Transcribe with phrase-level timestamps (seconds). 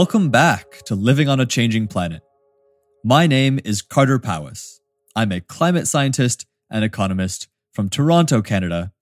[0.00, 2.22] Welcome back to Living on a Changing Planet.
[3.04, 4.80] My name is Carter Powis.
[5.14, 8.92] I'm a climate scientist and economist from Toronto, Canada,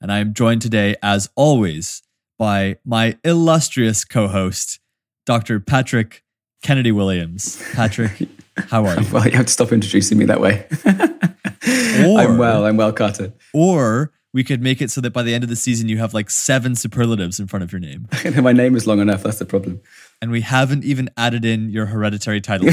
[0.00, 2.00] and I am joined today, as always,
[2.38, 4.78] by my illustrious co host,
[5.24, 5.58] Dr.
[5.58, 6.22] Patrick
[6.62, 7.60] Kennedy Williams.
[7.72, 8.12] Patrick,
[8.56, 9.06] how are you?
[9.12, 10.64] well, you have to stop introducing me that way.
[12.06, 13.32] Or- I'm well, I'm well, Carter.
[13.52, 16.12] Or we could make it so that by the end of the season, you have
[16.12, 18.06] like seven superlatives in front of your name.
[18.42, 19.80] My name is long enough, that's the problem.
[20.22, 22.68] And we haven't even added in your hereditary title.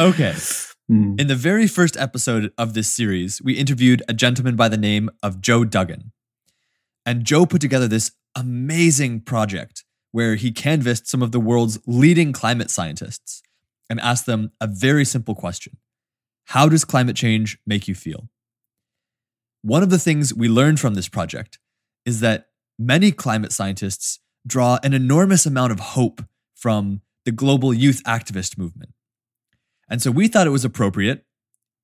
[0.00, 0.34] Okay.
[0.88, 1.16] Hmm.
[1.18, 5.10] In the very first episode of this series, we interviewed a gentleman by the name
[5.24, 6.12] of Joe Duggan.
[7.04, 12.32] And Joe put together this amazing project where he canvassed some of the world's leading
[12.32, 13.42] climate scientists
[13.90, 15.78] and asked them a very simple question
[16.46, 18.28] How does climate change make you feel?
[19.62, 21.58] One of the things we learned from this project
[22.06, 22.46] is that
[22.78, 26.22] many climate scientists draw an enormous amount of hope
[26.54, 28.92] from the global youth activist movement.
[29.90, 31.24] And so we thought it was appropriate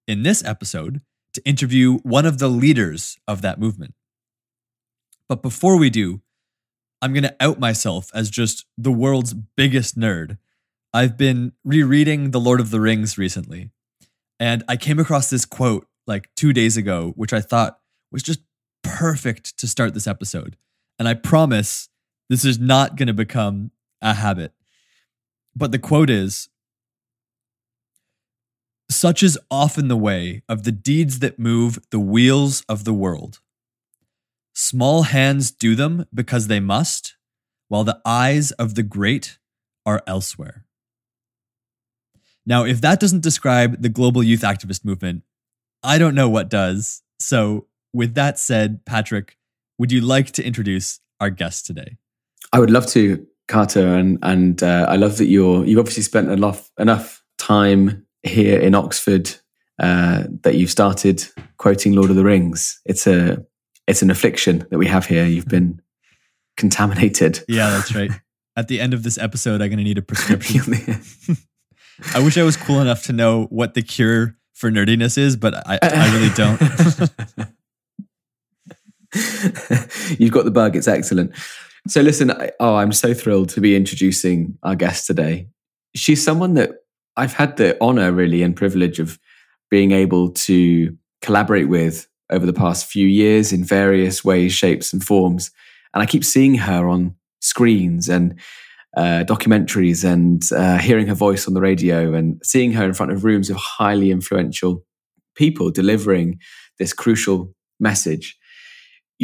[0.06, 1.00] in this episode
[1.32, 3.94] to interview one of the leaders of that movement.
[5.28, 6.20] But before we do,
[7.02, 10.38] I'm going to out myself as just the world's biggest nerd.
[10.92, 13.70] I've been rereading The Lord of the Rings recently,
[14.38, 17.78] and I came across this quote like two days ago, which I thought
[18.12, 18.40] was just
[18.82, 20.56] perfect to start this episode.
[20.98, 21.88] And I promise
[22.28, 24.52] this is not going to become a habit.
[25.56, 26.48] But the quote is
[28.90, 33.40] Such is often the way of the deeds that move the wheels of the world.
[34.52, 37.16] Small hands do them because they must,
[37.68, 39.38] while the eyes of the great
[39.84, 40.64] are elsewhere.
[42.46, 45.22] Now, if that doesn't describe the global youth activist movement,
[45.82, 47.02] I don't know what does.
[47.18, 49.36] So, with that said, Patrick,
[49.78, 51.96] would you like to introduce our guest today?
[52.52, 56.30] I would love to, Carter, and and uh, I love that you're you've obviously spent
[56.30, 59.34] enough enough time here in Oxford
[59.78, 61.26] uh, that you've started
[61.58, 62.80] quoting Lord of the Rings.
[62.84, 63.44] It's a
[63.86, 65.26] it's an affliction that we have here.
[65.26, 65.80] You've been
[66.56, 67.44] contaminated.
[67.48, 68.10] Yeah, that's right.
[68.56, 70.62] At the end of this episode, I'm going to need a prescription.
[72.14, 75.54] I wish I was cool enough to know what the cure for nerdiness is, but
[75.66, 76.60] I, I really don't.
[80.18, 80.76] You've got the bug.
[80.76, 81.34] It's excellent.
[81.86, 85.48] So, listen, I, oh, I'm so thrilled to be introducing our guest today.
[85.94, 86.70] She's someone that
[87.16, 89.18] I've had the honor, really, and privilege of
[89.70, 95.04] being able to collaborate with over the past few years in various ways, shapes, and
[95.04, 95.50] forms.
[95.92, 98.38] And I keep seeing her on screens and
[98.96, 103.12] uh, documentaries and uh, hearing her voice on the radio and seeing her in front
[103.12, 104.84] of rooms of highly influential
[105.34, 106.38] people delivering
[106.78, 108.36] this crucial message.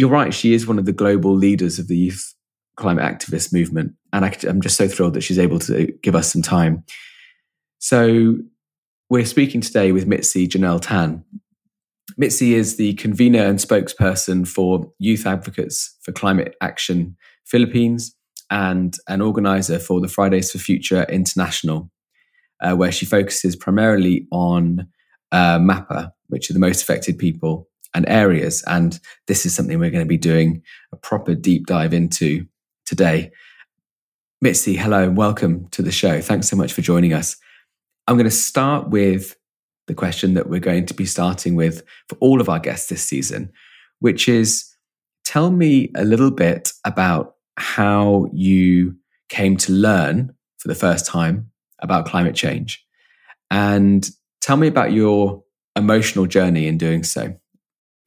[0.01, 2.35] You're right, she is one of the global leaders of the youth
[2.77, 3.93] climate activist movement.
[4.15, 6.85] And I, am just so thrilled that she's able to give us some time.
[7.81, 8.39] So,
[9.11, 11.23] we're speaking today with Mitzi Jonelle Tan.
[12.17, 18.17] Mitzi is the convener and spokesperson for Youth Advocates for Climate Action Philippines
[18.49, 21.91] and an organizer for the Fridays for Future International,
[22.63, 24.89] uh, where she focuses primarily on
[25.31, 28.63] uh, MAPA, which are the most affected people and areas.
[28.67, 30.63] And this is something we're going to be doing
[30.93, 32.47] a proper deep dive into
[32.87, 33.31] today.
[34.41, 36.21] Mitzi, hello and welcome to the show.
[36.21, 37.37] Thanks so much for joining us.
[38.07, 39.37] I'm going to start with
[39.87, 43.03] the question that we're going to be starting with for all of our guests this
[43.03, 43.53] season,
[43.99, 44.65] which is
[45.25, 48.97] tell me a little bit about how you
[49.29, 51.51] came to learn for the first time
[51.81, 52.85] about climate change.
[53.51, 54.09] And
[54.41, 55.43] tell me about your
[55.77, 57.35] emotional journey in doing so.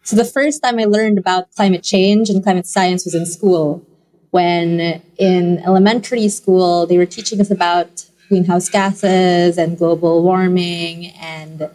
[0.04, 3.86] So, the first time I learned about climate change and climate science was in school,
[4.32, 11.70] when in elementary school they were teaching us about greenhouse gases and global warming and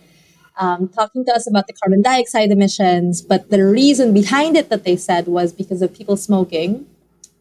[0.59, 3.23] um, talking to us about the carbon dioxide emissions.
[3.23, 6.87] But the reason behind it that they said was because of people smoking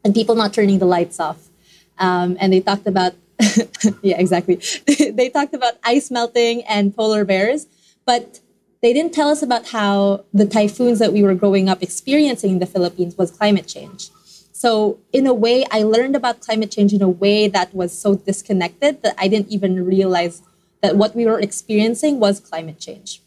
[0.03, 1.49] and people not turning the lights off.
[1.97, 3.13] Um, and they talked about,
[4.01, 4.61] yeah, exactly.
[5.11, 7.67] they talked about ice melting and polar bears,
[8.05, 8.39] but
[8.81, 12.59] they didn't tell us about how the typhoons that we were growing up experiencing in
[12.59, 14.09] the Philippines was climate change.
[14.51, 18.15] So, in a way, I learned about climate change in a way that was so
[18.15, 20.41] disconnected that I didn't even realize
[20.81, 23.21] that what we were experiencing was climate change.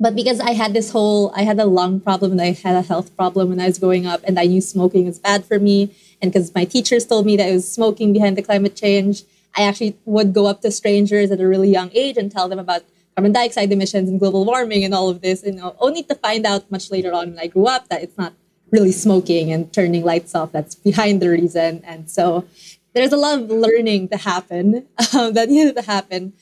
[0.00, 2.82] But because I had this whole, I had a lung problem and I had a
[2.82, 5.94] health problem when I was growing up, and I knew smoking was bad for me,
[6.20, 9.22] and because my teachers told me that I was smoking behind the climate change,
[9.56, 12.58] I actually would go up to strangers at a really young age and tell them
[12.58, 12.82] about
[13.14, 16.44] carbon dioxide emissions and global warming and all of this, you know, only to find
[16.44, 18.34] out much later on when I grew up that it's not
[18.70, 20.52] really smoking and turning lights off.
[20.52, 21.82] That's behind the reason.
[21.84, 22.46] And so
[22.92, 26.32] there's a lot of learning to happen um, that needed to happen.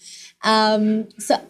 [0.42, 1.46] Um, so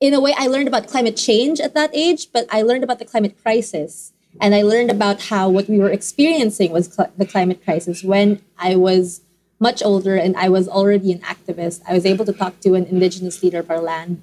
[0.00, 2.98] in a way, I learned about climate change at that age, but I learned about
[2.98, 4.12] the climate crisis.
[4.40, 8.42] And I learned about how what we were experiencing was cl- the climate crisis when
[8.58, 9.22] I was
[9.58, 11.82] much older and I was already an activist.
[11.88, 14.22] I was able to talk to an indigenous leader of our land.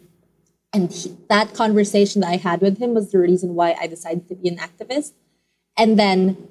[0.75, 4.27] And he, that conversation that I had with him was the reason why I decided
[4.27, 5.13] to be an activist.
[5.77, 6.49] And then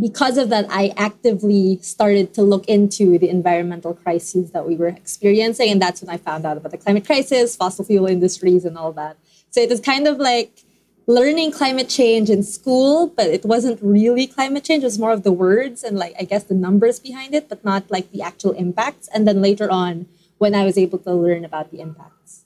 [0.00, 4.88] because of that, I actively started to look into the environmental crises that we were
[4.88, 5.70] experiencing.
[5.70, 8.92] And that's when I found out about the climate crisis, fossil fuel industries, and all
[8.92, 9.18] that.
[9.50, 10.64] So it was kind of like
[11.06, 14.84] learning climate change in school, but it wasn't really climate change.
[14.84, 17.62] It was more of the words and, like, I guess the numbers behind it, but
[17.62, 19.06] not like the actual impacts.
[19.14, 20.06] And then later on,
[20.38, 22.45] when I was able to learn about the impacts.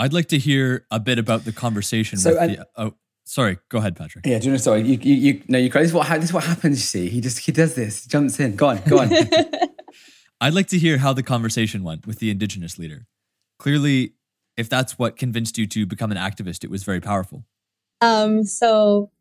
[0.00, 2.66] I'd like to hear a bit about the conversation so, with the.
[2.76, 2.94] Oh,
[3.24, 4.26] Sorry, go ahead, Patrick.
[4.26, 4.56] Yeah, do you know?
[4.56, 5.68] Sorry, you, you, you no, you.
[5.68, 6.78] This is what this is what happens.
[6.78, 8.56] You see, he just he does this, he jumps in.
[8.56, 9.12] Go on, go on.
[10.40, 13.06] I'd like to hear how the conversation went with the indigenous leader.
[13.60, 14.14] Clearly,
[14.56, 17.44] if that's what convinced you to become an activist, it was very powerful.
[18.00, 19.12] Um, so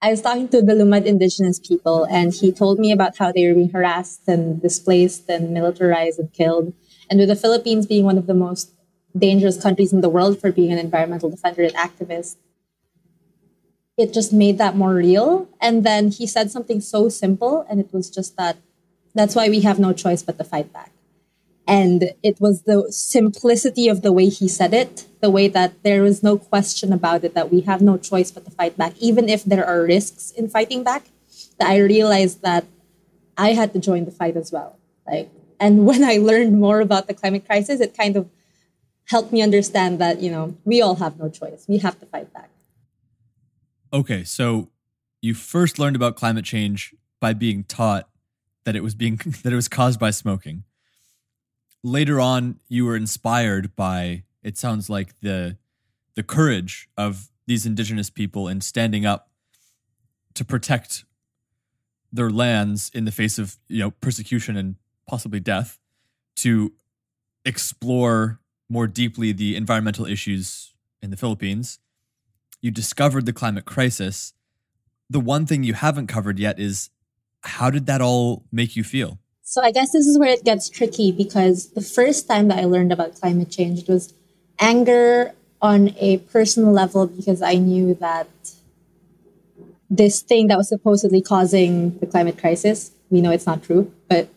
[0.00, 3.46] I was talking to the Lumad indigenous people, and he told me about how they
[3.46, 6.72] were being harassed and displaced and militarized and killed.
[7.08, 8.71] And with the Philippines being one of the most
[9.16, 12.36] dangerous countries in the world for being an environmental defender and activist,
[13.96, 15.48] it just made that more real.
[15.60, 18.56] And then he said something so simple, and it was just that
[19.14, 20.90] that's why we have no choice but to fight back.
[21.66, 26.02] And it was the simplicity of the way he said it, the way that there
[26.02, 29.28] was no question about it, that we have no choice but to fight back, even
[29.28, 31.04] if there are risks in fighting back.
[31.58, 32.64] That I realized that
[33.36, 34.78] I had to join the fight as well.
[35.06, 35.30] Like,
[35.60, 38.28] and when I learned more about the climate crisis, it kind of
[39.12, 41.66] helped me understand that you know we all have no choice.
[41.68, 42.50] We have to fight back.
[43.92, 44.70] Okay, so
[45.20, 48.08] you first learned about climate change by being taught
[48.64, 50.64] that it was being that it was caused by smoking.
[51.84, 55.58] Later on, you were inspired by it sounds like the
[56.14, 59.30] the courage of these indigenous people in standing up
[60.34, 61.04] to protect
[62.12, 64.76] their lands in the face of you know persecution and
[65.06, 65.78] possibly death
[66.36, 66.72] to
[67.44, 68.40] explore
[68.72, 70.72] more deeply the environmental issues
[71.02, 71.78] in the Philippines
[72.62, 74.32] you discovered the climate crisis.
[75.10, 76.88] The one thing you haven't covered yet is
[77.42, 79.18] how did that all make you feel?
[79.42, 82.64] So I guess this is where it gets tricky because the first time that I
[82.64, 84.14] learned about climate change, it was
[84.60, 88.28] anger on a personal level because I knew that
[89.90, 94.28] this thing that was supposedly causing the climate crisis, we know it's not true, but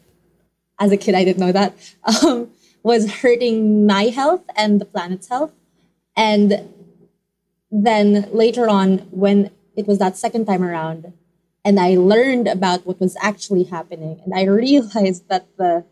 [0.80, 1.74] as a kid, I didn't know that,
[2.24, 2.50] um,
[2.86, 5.52] was hurting my health and the planet's health.
[6.16, 6.70] And
[7.72, 11.12] then later on, when it was that second time around,
[11.66, 15.84] and I learned about what was actually happening, and I realized that the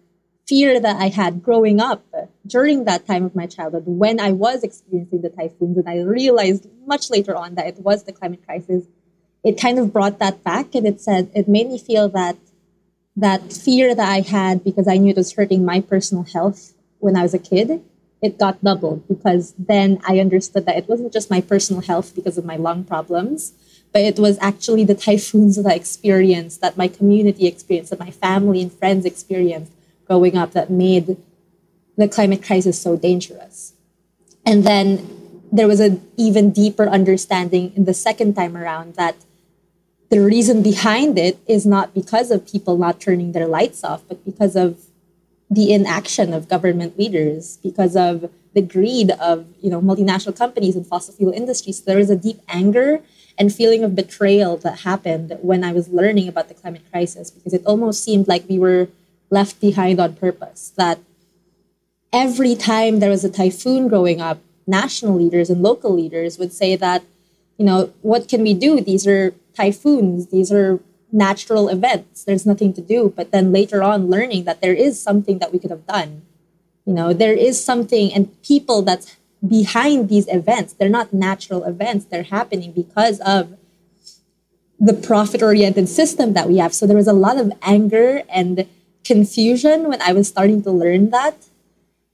[0.48, 2.06] fear that I had growing up
[2.46, 6.70] during that time of my childhood, when I was experiencing the typhoons, and I realized
[6.86, 8.84] much later on that it was the climate crisis,
[9.44, 12.38] it kind of brought that back, and it said it made me feel that
[13.16, 16.74] that fear that I had because I knew it was hurting my personal health
[17.04, 17.84] when I was a kid
[18.24, 22.38] it got doubled because then I understood that it wasn't just my personal health because
[22.38, 23.52] of my lung problems,
[23.92, 28.12] but it was actually the typhoons that I experienced, that my community experienced, that my
[28.12, 29.74] family and friends experienced
[30.08, 31.18] growing up that made
[31.98, 33.74] the climate crisis so dangerous.
[34.46, 39.18] And then there was an even deeper understanding in the second time around that
[40.10, 44.24] the reason behind it is not because of people not turning their lights off, but
[44.24, 44.80] because of
[45.54, 50.86] the inaction of government leaders because of the greed of you know multinational companies and
[50.86, 51.82] fossil fuel industries.
[51.82, 53.02] there is a deep anger
[53.38, 57.54] and feeling of betrayal that happened when I was learning about the climate crisis because
[57.54, 58.90] it almost seemed like we were
[59.30, 60.72] left behind on purpose.
[60.78, 61.00] That
[62.12, 66.76] every time there was a typhoon growing up, national leaders and local leaders would say
[66.76, 67.04] that,
[67.58, 68.80] you know, what can we do?
[68.80, 70.28] These are typhoons.
[70.28, 70.80] These are
[71.14, 72.24] natural events.
[72.24, 73.14] There's nothing to do.
[73.16, 76.24] But then later on, learning that there is something that we could have done.
[76.86, 79.16] You know, there is something and people that's
[79.48, 80.74] behind these events.
[80.74, 82.06] They're not natural events.
[82.06, 83.58] They're happening because of
[84.80, 86.74] the profit oriented system that we have.
[86.74, 88.68] So there was a lot of anger and
[89.06, 91.46] confusion when I was starting to learn that.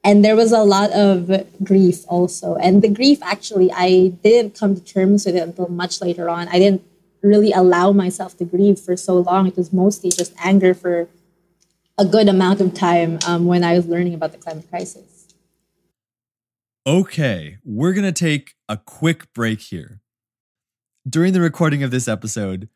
[0.03, 2.55] And there was a lot of grief also.
[2.55, 6.47] And the grief, actually, I didn't come to terms with it until much later on.
[6.47, 6.83] I didn't
[7.21, 9.47] really allow myself to grieve for so long.
[9.47, 11.07] It was mostly just anger for
[11.97, 15.33] a good amount of time um, when I was learning about the climate crisis.
[16.87, 20.01] Okay, we're going to take a quick break here.
[21.07, 22.69] During the recording of this episode,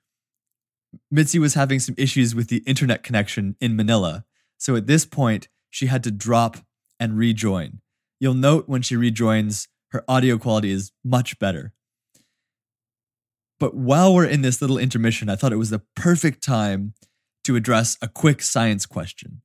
[1.09, 4.25] Mitzi was having some issues with the internet connection in Manila.
[4.57, 6.57] So at this point, she had to drop
[6.99, 7.81] and rejoin.
[8.19, 11.73] You'll note when she rejoins, her audio quality is much better.
[13.63, 16.95] But while we're in this little intermission, I thought it was the perfect time
[17.45, 19.41] to address a quick science question,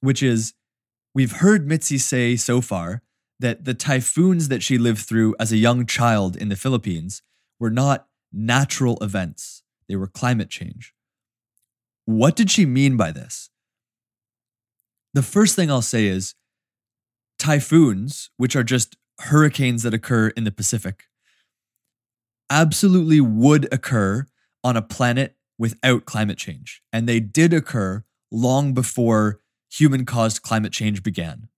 [0.00, 0.54] which is
[1.14, 3.00] we've heard Mitzi say so far
[3.38, 7.22] that the typhoons that she lived through as a young child in the Philippines
[7.60, 10.92] were not natural events, they were climate change.
[12.06, 13.50] What did she mean by this?
[15.14, 16.34] The first thing I'll say is
[17.38, 21.04] typhoons, which are just hurricanes that occur in the Pacific,
[22.52, 24.26] absolutely would occur
[24.62, 26.82] on a planet without climate change.
[26.92, 29.40] And they did occur long before
[29.70, 31.48] human caused climate change began.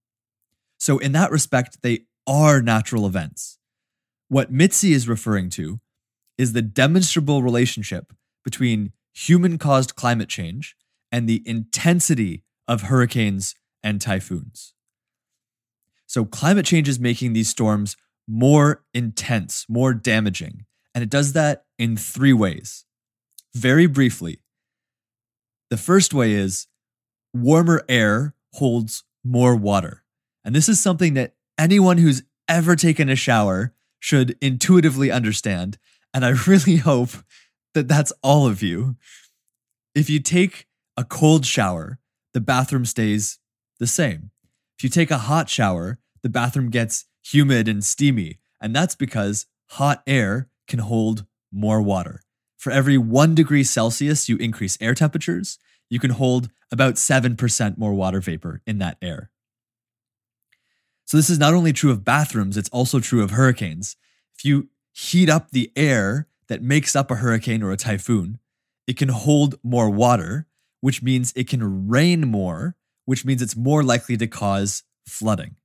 [0.78, 3.58] So, in that respect, they are natural events.
[4.28, 5.80] What Mitzi is referring to
[6.38, 8.12] is the demonstrable relationship
[8.44, 10.76] between human caused climate change
[11.10, 14.74] and the intensity of hurricanes and typhoons.
[16.06, 17.96] So, climate change is making these storms
[18.28, 20.66] more intense, more damaging.
[20.94, 22.84] And it does that in three ways.
[23.54, 24.40] Very briefly,
[25.70, 26.66] the first way is
[27.32, 30.04] warmer air holds more water.
[30.44, 35.78] And this is something that anyone who's ever taken a shower should intuitively understand.
[36.12, 37.10] And I really hope
[37.74, 38.96] that that's all of you.
[39.94, 41.98] If you take a cold shower,
[42.32, 43.38] the bathroom stays
[43.78, 44.30] the same.
[44.78, 48.38] If you take a hot shower, the bathroom gets humid and steamy.
[48.60, 52.22] And that's because hot air can hold more water.
[52.56, 55.58] For every one degree Celsius you increase air temperatures,
[55.90, 59.30] you can hold about 7% more water vapor in that air.
[61.06, 63.96] So, this is not only true of bathrooms, it's also true of hurricanes.
[64.36, 68.38] If you heat up the air that makes up a hurricane or a typhoon,
[68.86, 70.46] it can hold more water,
[70.80, 75.56] which means it can rain more, which means it's more likely to cause flooding.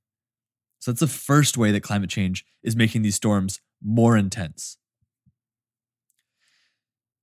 [0.80, 4.76] So, that's the first way that climate change is making these storms more intense.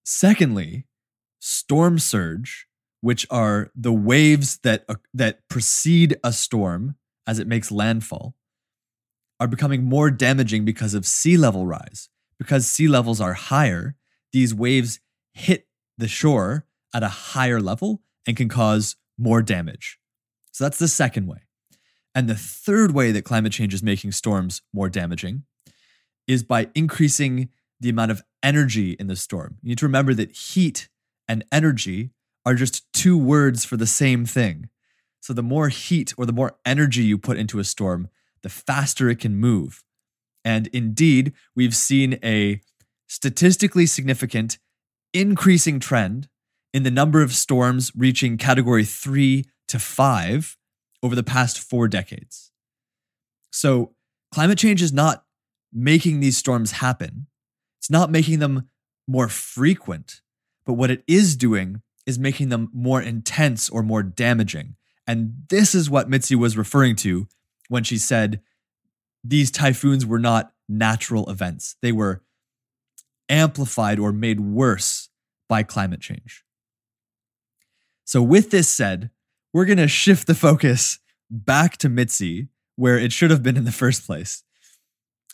[0.09, 0.85] Secondly,
[1.37, 2.65] storm surge,
[3.01, 6.95] which are the waves that, uh, that precede a storm
[7.27, 8.33] as it makes landfall,
[9.37, 12.07] are becoming more damaging because of sea level rise.
[12.39, 13.97] Because sea levels are higher,
[14.31, 15.01] these waves
[15.33, 19.99] hit the shore at a higher level and can cause more damage.
[20.53, 21.39] So that's the second way.
[22.15, 25.43] And the third way that climate change is making storms more damaging
[26.27, 27.49] is by increasing
[27.79, 29.57] the amount of energy in the storm.
[29.61, 30.89] You need to remember that heat
[31.27, 32.11] and energy
[32.45, 34.69] are just two words for the same thing.
[35.19, 38.09] So the more heat or the more energy you put into a storm,
[38.43, 39.83] the faster it can move.
[40.45, 42.61] And indeed, we've seen a
[43.07, 44.57] statistically significant
[45.13, 46.29] increasing trend
[46.73, 50.57] in the number of storms reaching category three to five
[51.03, 52.51] over the past four decades.
[53.51, 53.93] So
[54.33, 55.23] climate change is not
[55.73, 57.27] making these storms happen.
[57.79, 58.69] It's not making them
[59.07, 60.21] more frequent,
[60.65, 64.75] but what it is doing is making them more intense or more damaging.
[65.05, 67.27] And this is what Mitzi was referring to
[67.69, 68.41] when she said
[69.23, 72.23] these typhoons were not natural events, they were
[73.29, 75.09] amplified or made worse
[75.49, 76.43] by climate change.
[78.05, 79.09] So, with this said,
[79.53, 83.65] we're going to shift the focus back to Mitzi, where it should have been in
[83.65, 84.43] the first place,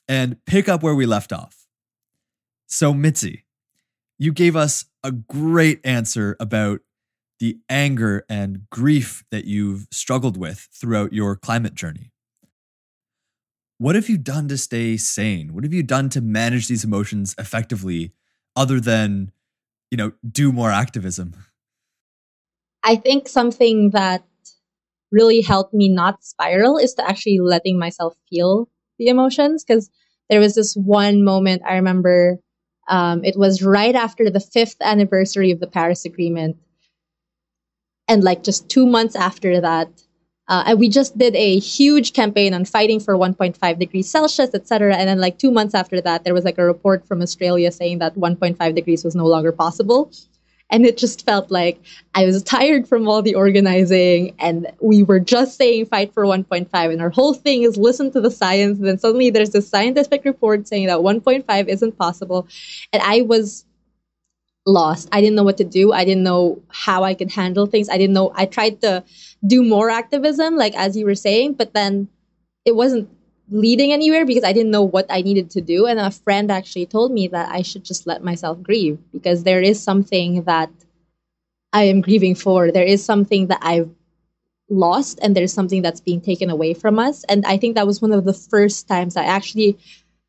[0.07, 1.62] and pick up where we left off.
[2.67, 3.45] So, Mitzi,
[4.17, 6.81] you gave us a great answer about
[7.39, 12.11] the anger and grief that you've struggled with throughout your climate journey.
[13.79, 15.53] What have you done to stay sane?
[15.53, 18.13] What have you done to manage these emotions effectively
[18.55, 19.31] other than,
[19.91, 21.35] you know, do more activism?
[22.83, 24.23] I think something that
[25.11, 29.89] really helped me not spiral is to actually letting myself feel the emotions because
[30.29, 32.39] there was this one moment I remember
[32.87, 36.57] um, it was right after the fifth anniversary of the Paris Agreement.
[38.07, 39.89] And like just two months after that,
[40.49, 44.95] uh, and we just did a huge campaign on fighting for 1.5 degrees Celsius, etc.
[44.95, 47.99] And then like two months after that, there was like a report from Australia saying
[47.99, 50.11] that 1.5 degrees was no longer possible.
[50.71, 51.79] And it just felt like
[52.15, 56.67] I was tired from all the organizing and we were just saying fight for 1.5
[56.91, 58.79] and our whole thing is listen to the science.
[58.79, 62.47] And then suddenly there's this scientific report saying that 1.5 isn't possible.
[62.91, 63.65] And I was
[64.65, 65.09] lost.
[65.11, 65.91] I didn't know what to do.
[65.91, 67.89] I didn't know how I could handle things.
[67.89, 68.31] I didn't know.
[68.35, 69.03] I tried to
[69.45, 72.07] do more activism, like as you were saying, but then
[72.65, 73.09] it wasn't
[73.49, 75.85] leading anywhere because I didn't know what I needed to do.
[75.85, 79.61] And a friend actually told me that I should just let myself grieve because there
[79.61, 80.69] is something that
[81.71, 82.71] I am grieving for.
[82.71, 83.89] There is something that I've
[84.69, 87.23] lost and there's something that's being taken away from us.
[87.25, 89.77] And I think that was one of the first times I actually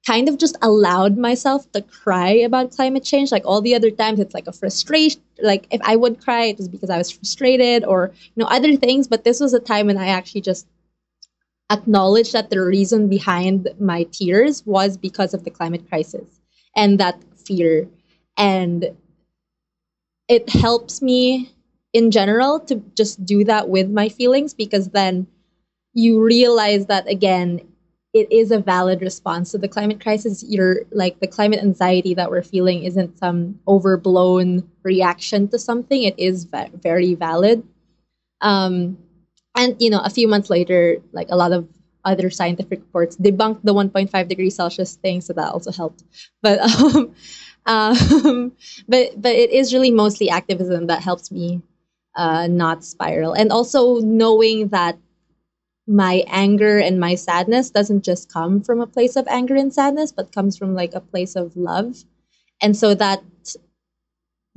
[0.06, 3.32] kind of just allowed myself to cry about climate change.
[3.32, 5.20] Like all the other times, it's like a frustration.
[5.40, 8.76] Like if I would cry, it was because I was frustrated or, you know, other
[8.76, 9.08] things.
[9.08, 10.66] But this was a time when I actually just
[11.70, 16.40] acknowledged that the reason behind my tears was because of the climate crisis
[16.76, 17.88] and that fear.
[18.36, 18.96] And
[20.28, 21.50] it helps me
[21.92, 25.26] in general to just do that with my feelings because then
[25.92, 27.60] you realize that again
[28.14, 30.44] it is a valid response to the climate crisis.
[30.46, 36.04] You're like the climate anxiety that we're feeling isn't some overblown reaction to something.
[36.04, 37.64] It is va- very valid.
[38.40, 38.98] Um,
[39.56, 41.68] and you know, a few months later, like a lot of
[42.04, 46.04] other scientific reports debunked the 1.5 degrees Celsius thing, so that also helped.
[46.42, 47.14] But um,
[47.66, 48.52] um,
[48.88, 51.62] but but it is really mostly activism that helps me
[52.16, 54.98] uh, not spiral, and also knowing that
[55.86, 60.12] my anger and my sadness doesn't just come from a place of anger and sadness,
[60.12, 62.04] but comes from like a place of love.
[62.62, 63.22] And so that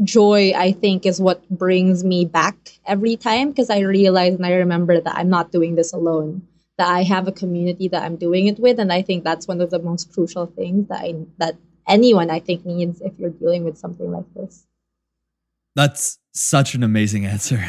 [0.03, 4.53] joy, I think, is what brings me back every time because I realize and I
[4.53, 6.47] remember that I'm not doing this alone.
[6.77, 9.61] That I have a community that I'm doing it with, and I think that's one
[9.61, 13.63] of the most crucial things that I that anyone I think needs if you're dealing
[13.63, 14.67] with something like this.
[15.75, 17.65] That's such an amazing answer.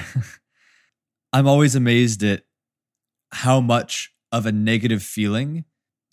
[1.32, 2.42] I'm always amazed at
[3.32, 5.64] how much of a negative feeling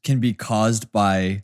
[0.03, 1.43] can be caused by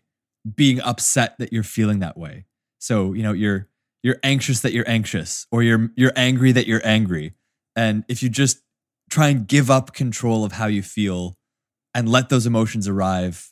[0.55, 2.45] being upset that you're feeling that way.
[2.79, 3.67] So, you know, you're
[4.03, 7.33] you're anxious that you're anxious or you're you're angry that you're angry.
[7.75, 8.61] And if you just
[9.09, 11.37] try and give up control of how you feel
[11.93, 13.51] and let those emotions arrive,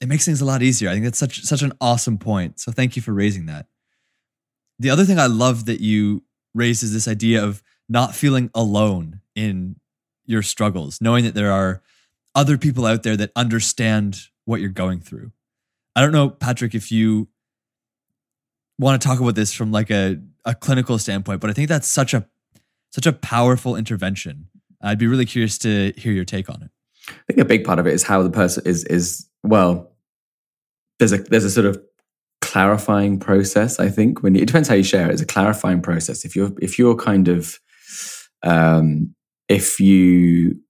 [0.00, 0.88] it makes things a lot easier.
[0.88, 2.60] I think that's such such an awesome point.
[2.60, 3.66] So thank you for raising that.
[4.78, 6.24] The other thing I love that you
[6.54, 9.76] raised is this idea of not feeling alone in
[10.24, 11.82] your struggles, knowing that there are
[12.34, 15.32] other people out there that understand what you're going through.
[15.94, 17.28] I don't know, Patrick, if you
[18.78, 21.88] want to talk about this from like a, a clinical standpoint, but I think that's
[21.88, 22.26] such a
[22.92, 24.48] such a powerful intervention.
[24.82, 26.70] I'd be really curious to hear your take on it.
[27.08, 29.92] I think a big part of it is how the person is is well.
[30.98, 31.80] There's a there's a sort of
[32.40, 33.80] clarifying process.
[33.80, 35.12] I think when you, it depends how you share it.
[35.12, 36.24] It's a clarifying process.
[36.24, 37.58] If you're if you're kind of
[38.42, 39.14] um,
[39.48, 40.60] if you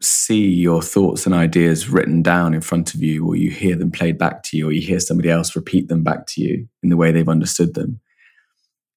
[0.00, 3.90] see your thoughts and ideas written down in front of you, or you hear them
[3.90, 6.88] played back to you, or you hear somebody else repeat them back to you in
[6.88, 8.00] the way they've understood them,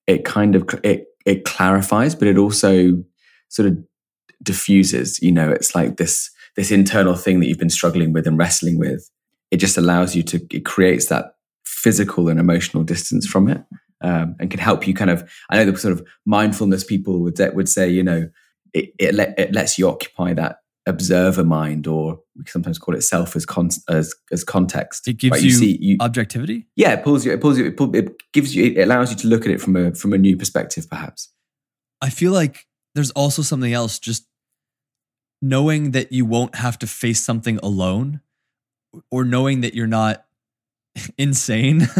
[0.07, 3.03] it kind of it it clarifies, but it also
[3.49, 3.77] sort of
[4.43, 5.21] diffuses.
[5.21, 8.77] You know, it's like this this internal thing that you've been struggling with and wrestling
[8.77, 9.09] with.
[9.49, 11.35] It just allows you to it creates that
[11.65, 13.63] physical and emotional distance from it,
[14.01, 15.29] um, and can help you kind of.
[15.49, 18.29] I know the sort of mindfulness people would would say, you know
[18.73, 23.35] it it, it lets you occupy that observer mind, or we sometimes call it self
[23.35, 25.07] as con- as as context.
[25.07, 25.41] It gives right?
[25.41, 26.67] you, you, see, you, objectivity.
[26.75, 27.31] Yeah, it pulls you.
[27.31, 27.65] It pulls you.
[27.65, 28.65] It, pull, it gives you.
[28.65, 31.29] It allows you to look at it from a from a new perspective, perhaps.
[32.01, 32.65] I feel like
[32.95, 33.99] there's also something else.
[33.99, 34.27] Just
[35.41, 38.21] knowing that you won't have to face something alone,
[39.09, 40.25] or knowing that you're not
[41.17, 41.87] insane.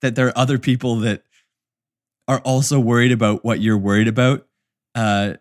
[0.00, 1.24] that there are other people that
[2.26, 4.46] are also worried about what you're worried about.
[4.94, 5.34] Uh,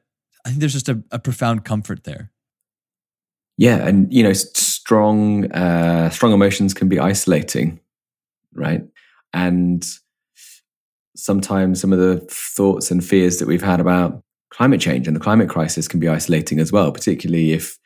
[0.45, 2.31] I think there's just a, a profound comfort there.
[3.57, 7.79] Yeah, and you know, strong uh, strong emotions can be isolating,
[8.53, 8.83] right?
[9.33, 9.85] And
[11.15, 15.19] sometimes some of the thoughts and fears that we've had about climate change and the
[15.19, 17.77] climate crisis can be isolating as well, particularly if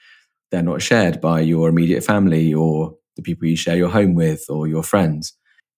[0.51, 4.45] they're not shared by your immediate family or the people you share your home with
[4.49, 5.34] or your friends.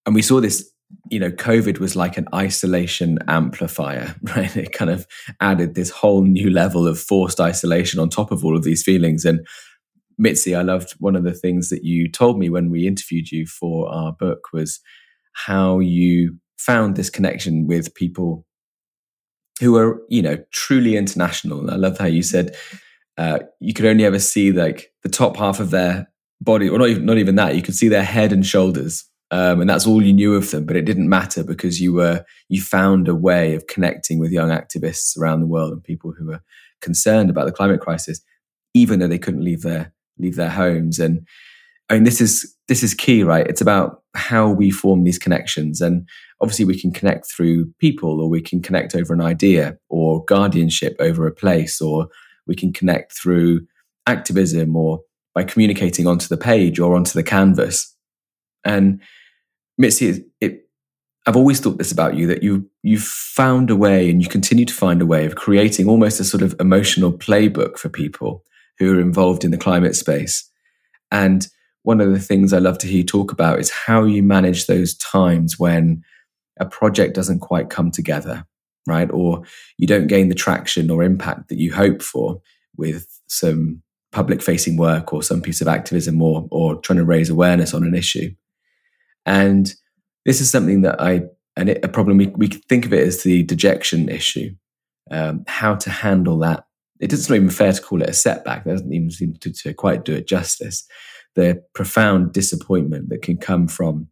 [0.06, 0.70] And we saw this
[1.10, 4.56] you know, COVID was like an isolation amplifier, right?
[4.56, 5.08] It kind of
[5.40, 9.26] added this whole new level of forced isolation on top of all of these feelings.
[9.26, 9.46] And
[10.18, 13.46] Mitzi, I loved one of the things that you told me when we interviewed you
[13.46, 14.80] for our book was
[15.34, 18.46] how you found this connection with people
[19.60, 21.60] who are, you know, truly international.
[21.60, 22.56] And I love how you said
[23.18, 26.08] uh, you could only ever see like the top half of their
[26.42, 27.56] body, or not even not even that.
[27.56, 30.64] You could see their head and shoulders um, and that's all you knew of them.
[30.64, 34.50] But it didn't matter because you were you found a way of connecting with young
[34.50, 36.44] activists around the world and people who were
[36.82, 38.22] concerned about the climate crisis,
[38.76, 41.00] even though they couldn't leave their leave their homes.
[41.00, 41.26] And
[41.90, 43.46] I mean, this is this is key, right?
[43.48, 46.08] It's about how we form these connections, and
[46.42, 50.96] obviously we can connect through people, or we can connect over an idea, or guardianship
[51.00, 52.08] over a place, or
[52.48, 53.66] we can connect through
[54.08, 55.02] activism or
[55.34, 57.96] by communicating onto the page or onto the canvas.
[58.64, 59.02] And
[59.78, 60.68] Mitzi, it,
[61.26, 64.66] I've always thought this about you that you you've found a way and you continue
[64.66, 68.44] to find a way of creating almost a sort of emotional playbook for people
[68.80, 70.50] who are involved in the climate space.
[71.12, 71.48] And
[71.84, 74.68] one of the things I love to hear you talk about is how you manage
[74.68, 76.02] those times when
[76.60, 78.46] a project doesn't quite come together,
[78.88, 79.10] right?
[79.12, 79.44] Or
[79.78, 82.42] you don't gain the traction or impact that you hope for
[82.78, 83.82] with some
[84.12, 87.84] public facing work or some piece of activism or, or trying to raise awareness on
[87.84, 88.34] an issue.
[89.26, 89.74] And
[90.26, 91.24] this is something that I,
[91.58, 94.56] and it, a problem we, we think of it as the dejection issue,
[95.12, 96.66] um, how to handle that.
[97.00, 98.64] It doesn't even fair to call it a setback.
[98.64, 100.86] That doesn't even seem to, to quite do it justice.
[101.36, 104.08] The profound disappointment that can come from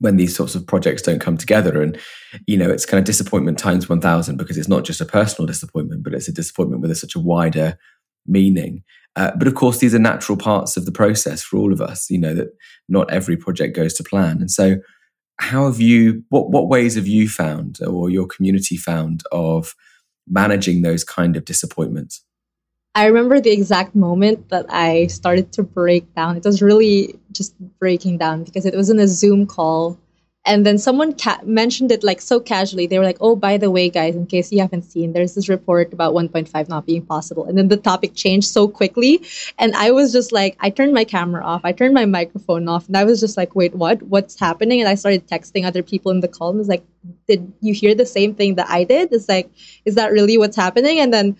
[0.00, 1.98] when these sorts of projects don't come together and
[2.46, 6.02] you know it's kind of disappointment times 1000 because it's not just a personal disappointment
[6.02, 7.78] but it's a disappointment with a, such a wider
[8.26, 8.82] meaning
[9.16, 12.10] uh, but of course these are natural parts of the process for all of us
[12.10, 12.48] you know that
[12.88, 14.76] not every project goes to plan and so
[15.40, 19.74] how have you what what ways have you found or your community found of
[20.28, 22.24] managing those kind of disappointments
[22.96, 26.36] I remember the exact moment that I started to break down.
[26.36, 29.98] It was really just breaking down because it was in a Zoom call.
[30.46, 32.86] And then someone ca- mentioned it like so casually.
[32.86, 35.48] They were like, oh, by the way, guys, in case you haven't seen, there's this
[35.48, 37.46] report about 1.5 not being possible.
[37.46, 39.22] And then the topic changed so quickly.
[39.58, 42.86] And I was just like, I turned my camera off, I turned my microphone off.
[42.88, 44.02] And I was just like, wait, what?
[44.02, 44.80] What's happening?
[44.80, 46.84] And I started texting other people in the call and was like,
[47.26, 49.12] did you hear the same thing that I did?
[49.12, 49.50] It's like,
[49.84, 51.00] is that really what's happening?
[51.00, 51.36] And then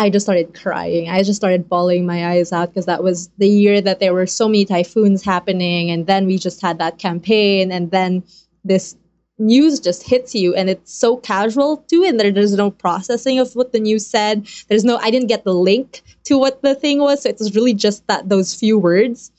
[0.00, 1.10] I just started crying.
[1.10, 4.26] I just started bawling my eyes out because that was the year that there were
[4.26, 5.90] so many typhoons happening.
[5.90, 7.70] And then we just had that campaign.
[7.70, 8.24] And then
[8.64, 8.96] this
[9.38, 12.02] news just hits you and it's so casual too.
[12.04, 14.48] And there, there's no processing of what the news said.
[14.68, 17.24] There's no, I didn't get the link to what the thing was.
[17.24, 19.30] So it was really just that, those few words.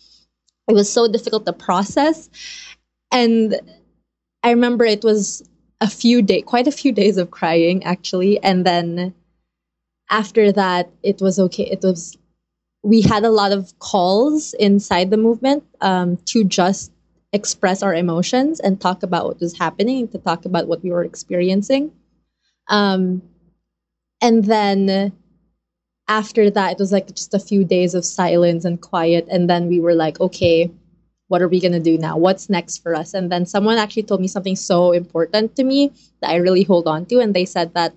[0.67, 2.29] It was so difficult to process.
[3.11, 3.59] And
[4.43, 5.41] I remember it was
[5.81, 8.37] a few days, quite a few days of crying actually.
[8.43, 9.15] And then
[10.11, 11.63] after that, it was okay.
[11.63, 12.17] It was
[12.83, 16.91] we had a lot of calls inside the movement um, to just
[17.33, 21.03] express our emotions and talk about what was happening, to talk about what we were
[21.03, 21.91] experiencing.
[22.67, 23.21] Um,
[24.19, 25.13] and then
[26.07, 29.27] after that, it was like just a few days of silence and quiet.
[29.31, 30.69] And then we were like, okay,
[31.27, 32.17] what are we going to do now?
[32.17, 33.13] What's next for us?
[33.13, 36.87] And then someone actually told me something so important to me that I really hold
[36.87, 37.19] on to.
[37.19, 37.93] And they said that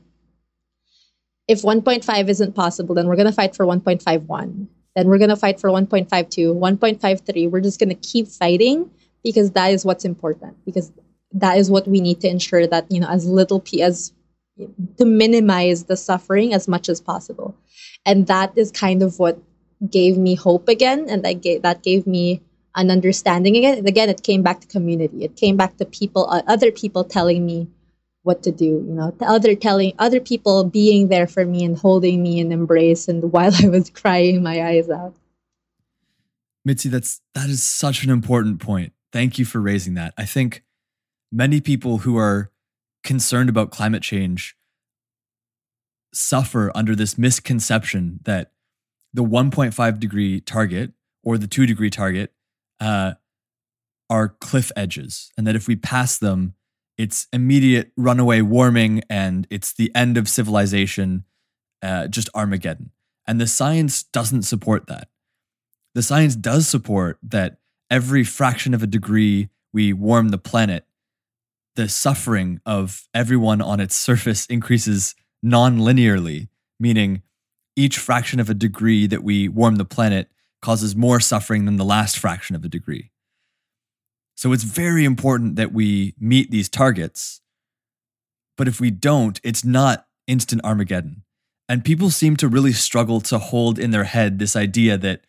[1.48, 4.66] if 1.5 isn't possible, then we're going to fight for 1.51.
[4.96, 7.50] Then we're going to fight for 1.52, 1.53.
[7.50, 8.90] We're just going to keep fighting
[9.22, 10.56] because that is what's important.
[10.64, 10.92] Because
[11.32, 14.12] that is what we need to ensure that, you know, as little p as
[14.98, 17.56] to minimize the suffering as much as possible.
[18.06, 19.38] And that is kind of what
[19.90, 21.06] gave me hope again.
[21.08, 22.40] And that gave, that gave me
[22.76, 23.78] an understanding again.
[23.78, 25.24] And again, it came back to community.
[25.24, 27.68] It came back to people, uh, other people telling me,
[28.24, 31.78] what to do you know the other telling other people being there for me and
[31.78, 35.14] holding me in embrace and while i was crying my eyes out.
[36.64, 38.92] Mitzi that's that is such an important point.
[39.12, 40.14] Thank you for raising that.
[40.16, 40.64] I think
[41.30, 42.50] many people who are
[43.02, 44.56] concerned about climate change
[46.12, 48.52] suffer under this misconception that
[49.12, 52.32] the 1.5 degree target or the 2 degree target
[52.80, 53.12] uh,
[54.08, 56.54] are cliff edges and that if we pass them
[56.96, 61.24] it's immediate runaway warming and it's the end of civilization,
[61.82, 62.90] uh, just Armageddon.
[63.26, 65.08] And the science doesn't support that.
[65.94, 67.58] The science does support that
[67.90, 70.84] every fraction of a degree we warm the planet,
[71.76, 77.22] the suffering of everyone on its surface increases non linearly, meaning
[77.76, 80.28] each fraction of a degree that we warm the planet
[80.62, 83.10] causes more suffering than the last fraction of a degree.
[84.34, 87.40] So it's very important that we meet these targets.
[88.56, 91.22] But if we don't, it's not instant Armageddon.
[91.68, 95.22] And people seem to really struggle to hold in their head this idea that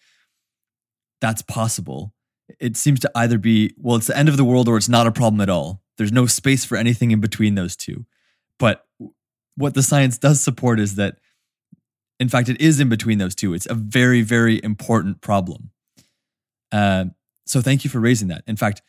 [1.21, 2.13] that's possible.
[2.59, 5.07] It seems to either be, well, it's the end of the world or it's not
[5.07, 5.81] a problem at all.
[5.97, 8.05] There's no space for anything in between those two.
[8.59, 8.85] But
[9.55, 11.17] what the science does support is that,
[12.19, 13.53] in fact, it is in between those two.
[13.53, 15.71] It's a very, very important problem.
[16.71, 17.05] Uh,
[17.45, 18.43] so thank you for raising that.
[18.47, 18.81] In fact,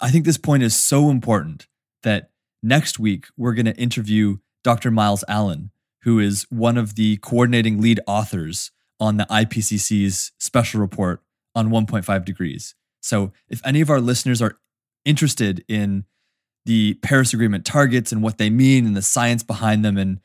[0.00, 1.66] I think this point is so important
[2.02, 2.30] that
[2.62, 4.90] next week we're going to interview Dr.
[4.90, 5.70] Myles Allen,
[6.02, 11.22] who is one of the coordinating lead authors on the IPCC's special report
[11.54, 12.74] on 1.5 degrees.
[13.00, 14.58] So, if any of our listeners are
[15.04, 16.04] interested in
[16.64, 20.20] the Paris Agreement targets and what they mean and the science behind them and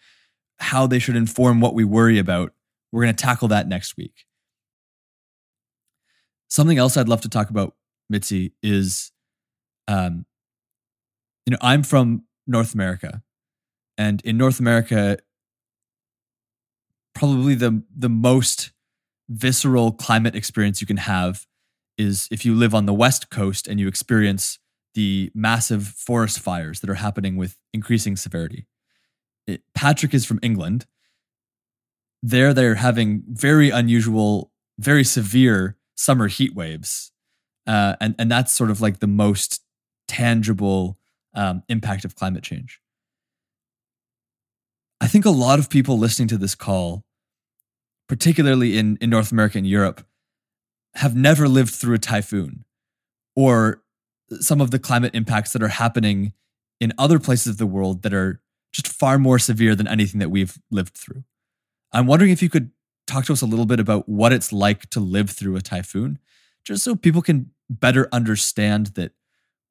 [0.57, 2.53] how they should inform what we worry about,
[2.91, 4.25] we're going to tackle that next week.
[6.47, 7.75] Something else I'd love to talk about,
[8.09, 9.11] Mitzi, is
[9.91, 10.25] um,
[11.45, 13.21] you know, I'm from North America.
[13.97, 15.17] And in North America,
[17.13, 18.71] probably the the most
[19.29, 21.45] visceral climate experience you can have
[21.97, 24.59] is if you live on the west coast and you experience
[24.93, 28.67] the massive forest fires that are happening with increasing severity.
[29.47, 30.85] It, Patrick is from England.
[32.23, 37.11] There, they're having very unusual, very severe summer heat waves,
[37.67, 39.61] uh, and and that's sort of like the most
[40.11, 40.99] tangible
[41.33, 42.81] um, impact of climate change.
[44.99, 47.05] I think a lot of people listening to this call,
[48.09, 50.05] particularly in, in North America and Europe,
[50.95, 52.65] have never lived through a typhoon
[53.37, 53.81] or
[54.41, 56.33] some of the climate impacts that are happening
[56.81, 58.41] in other places of the world that are
[58.73, 61.23] just far more severe than anything that we've lived through.
[61.93, 62.71] I'm wondering if you could
[63.07, 66.19] talk to us a little bit about what it's like to live through a typhoon,
[66.65, 69.13] just so people can better understand that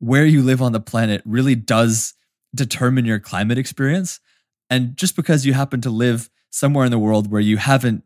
[0.01, 2.15] where you live on the planet really does
[2.55, 4.19] determine your climate experience.
[4.69, 8.03] And just because you happen to live somewhere in the world where you haven't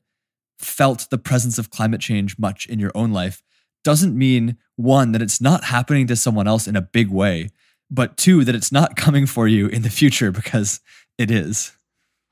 [0.59, 3.43] felt the presence of climate change much in your own life
[3.85, 7.51] doesn't mean one, that it's not happening to someone else in a big way,
[7.91, 10.81] but two, that it's not coming for you in the future because
[11.19, 11.73] it is.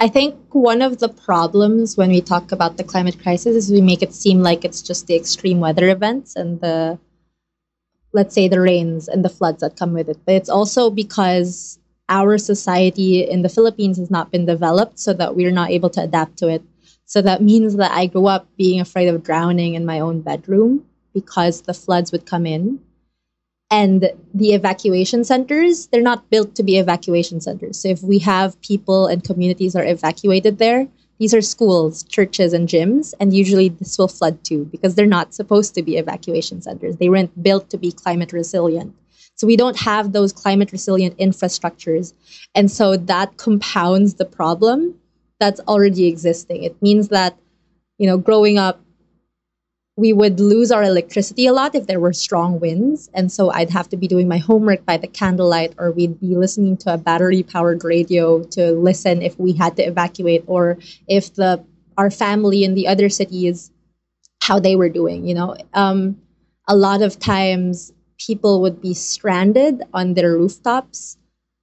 [0.00, 3.80] I think one of the problems when we talk about the climate crisis is we
[3.80, 6.98] make it seem like it's just the extreme weather events and the,
[8.12, 10.18] let's say, the rains and the floods that come with it.
[10.26, 15.34] But it's also because our society in the Philippines has not been developed so that
[15.34, 16.62] we're not able to adapt to it.
[17.06, 20.84] So that means that I grew up being afraid of drowning in my own bedroom
[21.14, 22.80] because the floods would come in.
[23.70, 27.80] And the evacuation centers, they're not built to be evacuation centers.
[27.80, 30.88] So if we have people and communities are evacuated there,
[31.22, 33.14] these are schools, churches, and gyms.
[33.20, 36.96] And usually this will flood too because they're not supposed to be evacuation centers.
[36.96, 38.92] They weren't built to be climate resilient.
[39.36, 42.12] So we don't have those climate resilient infrastructures.
[42.56, 44.98] And so that compounds the problem
[45.38, 46.64] that's already existing.
[46.64, 47.38] It means that,
[47.98, 48.80] you know, growing up,
[49.96, 53.10] we would lose our electricity a lot if there were strong winds.
[53.12, 56.34] And so I'd have to be doing my homework by the candlelight, or we'd be
[56.34, 61.34] listening to a battery powered radio to listen if we had to evacuate, or if
[61.34, 61.64] the
[61.98, 63.70] our family in the other cities,
[64.42, 65.26] how they were doing.
[65.26, 66.16] You know, um,
[66.66, 71.18] a lot of times people would be stranded on their rooftops,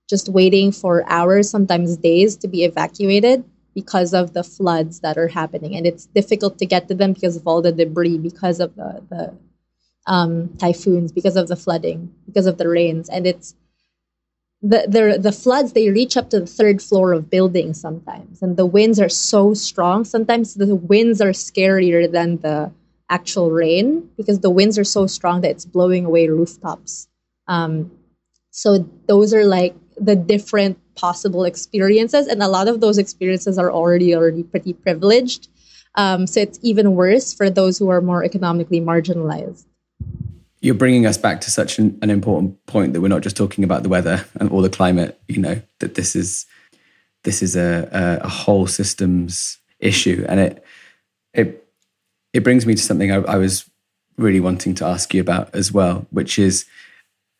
[0.08, 3.44] just waiting for hours, sometimes days, to be evacuated
[3.80, 5.76] because of the floods that are happening.
[5.76, 8.92] And it's difficult to get to them because of all the debris, because of the,
[9.10, 9.24] the
[10.06, 13.10] um, typhoons, because of the flooding, because of the rains.
[13.10, 13.56] And it's
[14.62, 18.42] the, the, the floods, they reach up to the third floor of buildings sometimes.
[18.42, 20.04] And the winds are so strong.
[20.04, 22.72] Sometimes the winds are scarier than the
[23.10, 27.08] actual rain because the winds are so strong that it's blowing away rooftops.
[27.48, 27.92] Um,
[28.52, 28.70] so
[29.08, 34.16] those are like the different possible experiences and a lot of those experiences are already
[34.16, 35.48] already pretty privileged.
[35.96, 39.66] Um, so it's even worse for those who are more economically marginalized.
[40.62, 43.64] You're bringing us back to such an, an important point that we're not just talking
[43.64, 46.46] about the weather and all the climate you know that this is
[47.24, 50.26] this is a, a, a whole systems issue.
[50.28, 50.64] And it
[51.34, 51.68] it
[52.34, 53.70] it brings me to something I, I was
[54.18, 56.66] really wanting to ask you about as well which is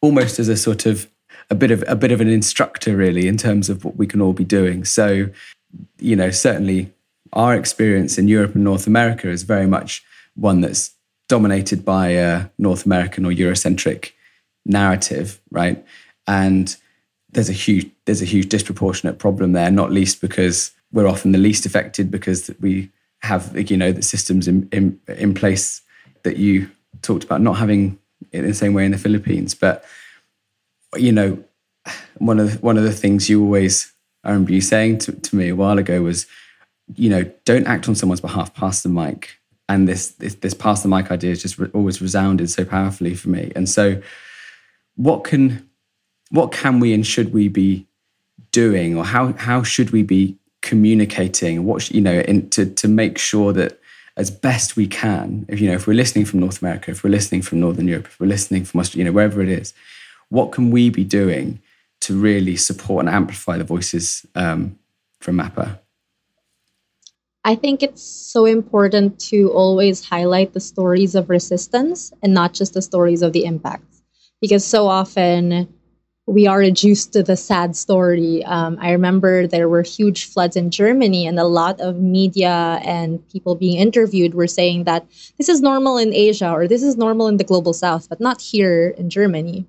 [0.02, 1.10] almost as a sort of
[1.50, 4.22] a bit of a bit of an instructor really in terms of what we can
[4.22, 4.86] all be doing.
[4.86, 5.30] So,
[6.00, 6.94] you know, certainly
[7.34, 10.04] our experience in Europe and North America is very much
[10.36, 10.92] one that's
[11.28, 14.12] dominated by a North American or Eurocentric
[14.66, 15.84] narrative, right?
[16.28, 16.76] And
[17.32, 21.38] there's a huge there's a huge disproportionate problem there, not least because we're often the
[21.38, 22.90] least affected because we
[23.22, 25.82] have you know the systems in, in, in place
[26.24, 26.70] that you
[27.02, 27.98] talked about not having
[28.32, 29.86] in the same way in the Philippines, but
[30.96, 31.44] you know,
[32.18, 35.36] one of the, one of the things you always I remember you saying to, to
[35.36, 36.28] me a while ago was,
[36.96, 38.54] you know, don't act on someone's behalf.
[38.54, 39.40] Pass the mic.
[39.68, 43.14] And this this, this pass the mic idea has just re- always resounded so powerfully
[43.14, 43.52] for me.
[43.56, 44.02] And so,
[44.96, 45.70] what can
[46.32, 47.88] what can we and should we be
[48.52, 51.66] doing, or how how should we be communicating?
[51.66, 53.80] What you know, in, to to make sure that
[54.18, 57.12] as best we can, if you know, if we're listening from North America, if we're
[57.12, 59.74] listening from Northern Europe, if we're listening from Australia, you know, wherever it is,
[60.30, 61.62] what can we be doing
[62.02, 64.78] to really support and amplify the voices um,
[65.20, 65.80] from MAPA?
[67.46, 72.74] I think it's so important to always highlight the stories of resistance and not just
[72.74, 74.02] the stories of the impacts.
[74.42, 75.68] Because so often
[76.30, 78.44] we are reduced to the sad story.
[78.46, 83.28] Um, I remember there were huge floods in Germany, and a lot of media and
[83.30, 87.28] people being interviewed were saying that this is normal in Asia or this is normal
[87.28, 89.66] in the global south, but not here in Germany.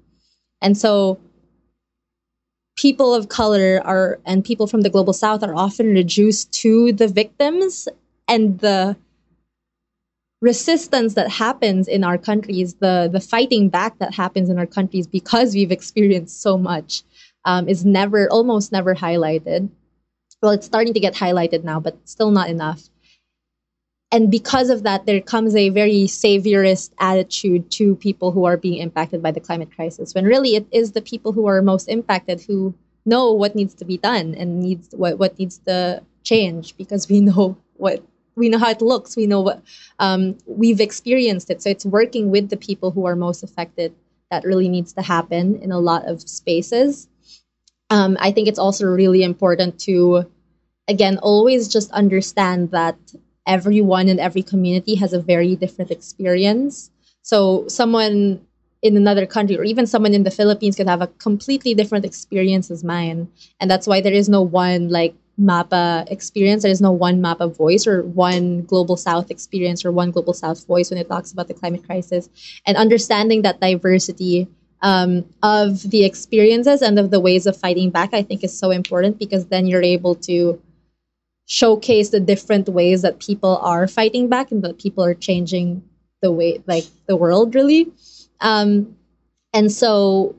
[0.63, 1.19] And so
[2.77, 7.09] people of color are and people from the global south are often reduced to the
[7.09, 7.89] victims
[8.29, 8.97] and the
[10.41, 15.07] resistance that happens in our countries, the the fighting back that happens in our countries
[15.07, 17.03] because we've experienced so much,
[17.45, 19.69] um, is never, almost never highlighted.
[20.43, 22.89] Well, it's starting to get highlighted now, but still not enough.
[24.13, 28.79] And because of that, there comes a very saviorist attitude to people who are being
[28.79, 32.41] impacted by the climate crisis, when really it is the people who are most impacted
[32.41, 32.75] who
[33.07, 37.21] know what needs to be done and needs what, what needs to change because we
[37.21, 38.03] know what
[38.37, 39.17] we know how it looks.
[39.17, 39.63] We know what
[39.99, 41.63] um, we've experienced it.
[41.63, 43.95] So it's working with the people who are most affected
[44.31, 47.09] that really needs to happen in a lot of spaces.
[47.91, 50.31] Um, i think it's also really important to
[50.87, 52.97] again always just understand that
[53.47, 56.91] everyone in every community has a very different experience
[57.23, 58.41] so someone
[58.83, 62.71] in another country or even someone in the philippines could have a completely different experience
[62.71, 63.29] as mine
[63.61, 66.63] and that's why there is no one like MAPA experience.
[66.63, 70.67] There is no one MAPA voice or one Global South experience or one Global South
[70.67, 72.29] voice when it talks about the climate crisis.
[72.67, 74.49] And understanding that diversity
[74.83, 78.71] um, of the experiences and of the ways of fighting back, I think is so
[78.71, 80.61] important because then you're able to
[81.51, 85.83] showcase the different ways that people are fighting back and that people are changing
[86.23, 87.91] the way, like the world really.
[88.41, 88.97] Um,
[89.53, 90.37] and so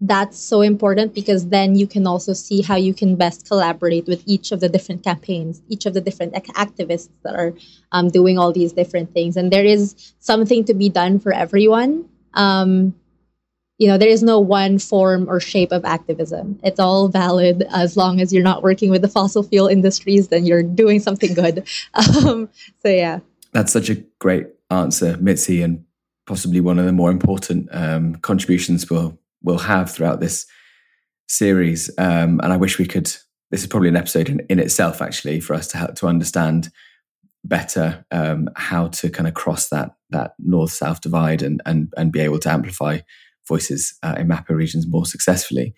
[0.00, 4.24] that's so important because then you can also see how you can best collaborate with
[4.26, 7.54] each of the different campaigns, each of the different activists that are
[7.92, 9.36] um, doing all these different things.
[9.36, 12.08] And there is something to be done for everyone.
[12.34, 12.96] Um,
[13.78, 16.60] you know, there is no one form or shape of activism.
[16.62, 20.46] It's all valid as long as you're not working with the fossil fuel industries, then
[20.46, 21.66] you're doing something good.
[21.94, 22.48] Um,
[22.82, 23.20] so, yeah.
[23.52, 25.84] That's such a great answer, Mitzi, and
[26.26, 30.46] possibly one of the more important um, contributions we'll we'll have throughout this
[31.28, 31.90] series.
[31.98, 33.06] Um, and I wish we could.
[33.50, 36.70] This is probably an episode in, in itself, actually, for us to help to understand
[37.44, 42.12] better um, how to kind of cross that that north south divide and and and
[42.12, 42.98] be able to amplify
[43.46, 45.74] voices uh, in MAPA regions more successfully.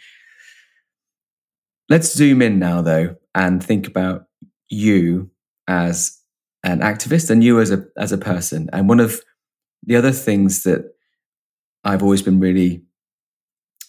[1.89, 4.27] Let's zoom in now, though, and think about
[4.69, 5.31] you
[5.69, 6.19] as
[6.65, 8.69] an activist and you as a as a person.
[8.73, 9.21] And one of
[9.85, 10.93] the other things that
[11.85, 12.83] I've always been really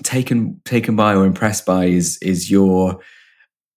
[0.04, 3.00] taken taken by or impressed by is is your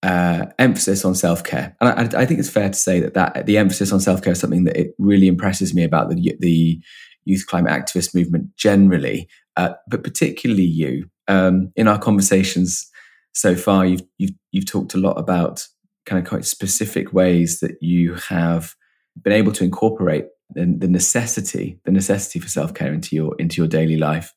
[0.02, 3.46] uh, emphasis on self care, and I, I, think it's fair to say that that
[3.46, 6.80] the emphasis on self care is something that it really impresses me about the the
[7.24, 11.08] youth climate activist movement generally, uh, but particularly you.
[11.28, 12.90] Um, in our conversations
[13.32, 15.66] so far, you've you've you've talked a lot about
[16.06, 18.74] kind of quite specific ways that you have
[19.22, 23.60] been able to incorporate the, the necessity the necessity for self care into your into
[23.60, 24.34] your daily life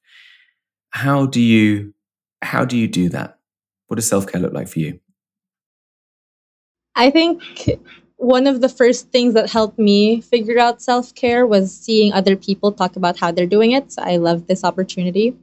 [0.94, 1.94] how do you
[2.44, 3.40] how do you do that?
[3.88, 5.00] What does self care look like for you?
[6.96, 7.42] I think
[8.18, 12.36] one of the first things that helped me figure out self care was seeing other
[12.36, 13.92] people talk about how they're doing it.
[13.92, 15.36] So I love this opportunity.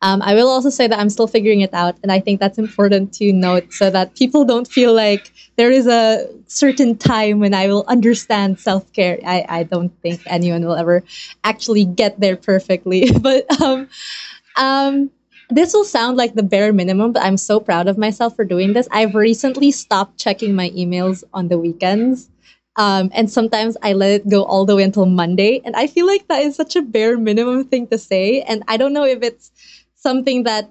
[0.00, 2.58] Um, I will also say that I'm still figuring it out, and I think that's
[2.58, 7.52] important to note so that people don't feel like there is a certain time when
[7.52, 9.18] I will understand self care.
[9.26, 11.02] I, I don't think anyone will ever
[11.42, 13.88] actually get there perfectly, but um,
[14.56, 15.10] um,
[15.50, 18.72] this will sound like the bare minimum, but I'm so proud of myself for doing
[18.72, 18.88] this.
[18.90, 22.28] I've recently stopped checking my emails on the weekends.
[22.76, 25.60] Um, and sometimes I let it go all the way until Monday.
[25.64, 28.42] And I feel like that is such a bare minimum thing to say.
[28.42, 29.50] And I don't know if it's
[29.96, 30.70] something that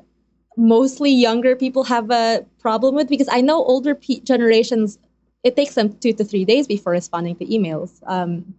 [0.56, 4.98] mostly younger people have a problem with because I know older pe- generations,
[5.44, 8.00] it takes them two to three days before responding to emails.
[8.08, 8.56] Um,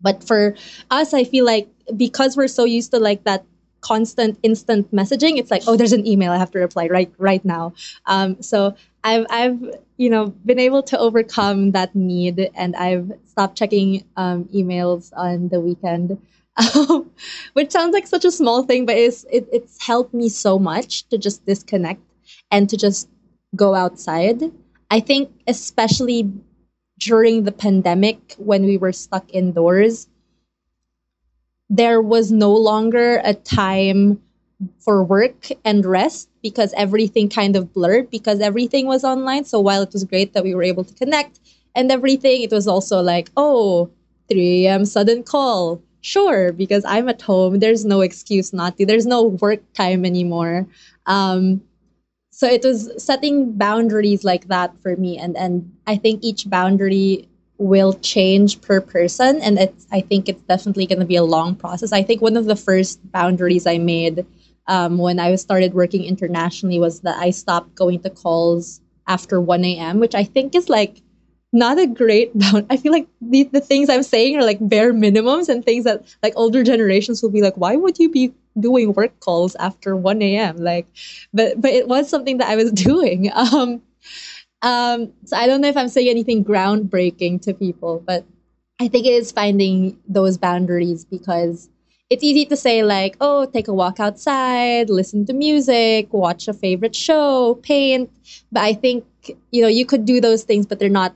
[0.00, 0.54] but for
[0.90, 3.44] us, I feel like because we're so used to like that
[3.82, 7.44] constant instant messaging it's like oh there's an email i have to reply right right
[7.44, 7.74] now.
[8.06, 8.74] Um, so
[9.04, 9.60] i've i've
[9.98, 15.48] you know been able to overcome that need and i've stopped checking um, emails on
[15.48, 16.18] the weekend
[17.52, 21.08] which sounds like such a small thing but it's it, it's helped me so much
[21.08, 22.00] to just disconnect
[22.50, 23.08] and to just
[23.56, 24.42] go outside.
[24.90, 26.30] I think especially
[26.98, 30.06] during the pandemic when we were stuck indoors
[31.72, 34.20] there was no longer a time
[34.78, 39.46] for work and rest because everything kind of blurred because everything was online.
[39.46, 41.40] So while it was great that we were able to connect
[41.74, 43.90] and everything, it was also like, oh,
[44.28, 44.84] 3 a.m.
[44.84, 45.80] sudden call.
[46.02, 47.58] Sure, because I'm at home.
[47.58, 48.84] There's no excuse not to.
[48.84, 50.66] There's no work time anymore.
[51.06, 51.62] Um,
[52.30, 57.28] so it was setting boundaries like that for me and and i think each boundary
[57.62, 61.54] will change per person and it's i think it's definitely going to be a long
[61.54, 61.92] process.
[61.92, 64.26] I think one of the first boundaries i made
[64.66, 69.64] um, when i started working internationally was that i stopped going to calls after 1
[69.64, 71.02] a.m which i think is like
[71.52, 74.92] not a great bound i feel like the, the things i'm saying are like bare
[74.92, 78.92] minimums and things that like older generations will be like why would you be doing
[78.92, 80.86] work calls after 1 a.m like
[81.32, 83.30] but but it was something that i was doing.
[83.34, 83.82] Um
[84.62, 88.24] um, so I don't know if I'm saying anything groundbreaking to people, but
[88.80, 91.68] I think it is finding those boundaries because
[92.10, 96.52] it's easy to say like, oh, take a walk outside, listen to music, watch a
[96.52, 98.10] favorite show, paint.
[98.50, 99.04] But I think
[99.50, 101.14] you know you could do those things, but they're not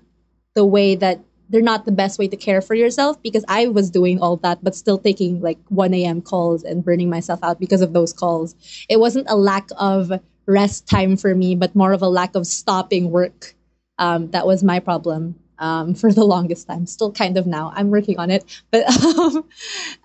[0.54, 3.90] the way that they're not the best way to care for yourself because I was
[3.90, 6.20] doing all that, but still taking like 1 a.m.
[6.20, 8.56] calls and burning myself out because of those calls.
[8.88, 10.12] It wasn't a lack of
[10.46, 13.54] rest time for me, but more of a lack of stopping work.
[13.98, 16.86] Um, that was my problem um, for the longest time.
[16.86, 17.72] Still kind of now.
[17.74, 18.44] I'm working on it.
[18.70, 19.44] But um,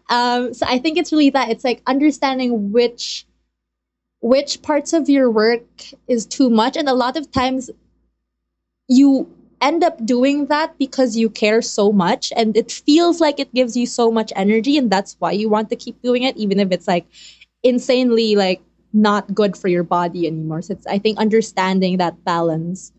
[0.10, 3.26] um, so I think it's really that it's like understanding which
[4.24, 5.64] which parts of your work
[6.08, 7.72] is too much, and a lot of times
[8.88, 9.28] you
[9.62, 13.78] end up doing that because you care so much and it feels like it gives
[13.78, 16.72] you so much energy and that's why you want to keep doing it even if
[16.72, 17.06] it's like
[17.62, 18.60] insanely like
[18.94, 20.62] not good for your body anymore.
[20.62, 22.92] So it's I think understanding that balance,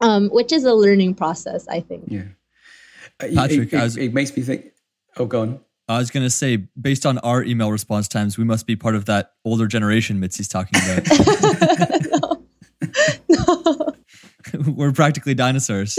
[0.00, 1.66] um, which is a learning process.
[1.68, 2.04] I think.
[2.08, 2.22] Yeah,
[3.20, 4.72] uh, Patrick, it, it, it, makes me think.
[5.16, 5.60] Oh, go on.
[5.88, 8.94] I was going to say, based on our email response times, we must be part
[8.94, 11.06] of that older generation Mitzi's talking about.
[13.28, 13.36] no.
[13.46, 13.92] no.
[14.66, 15.98] We're practically dinosaurs.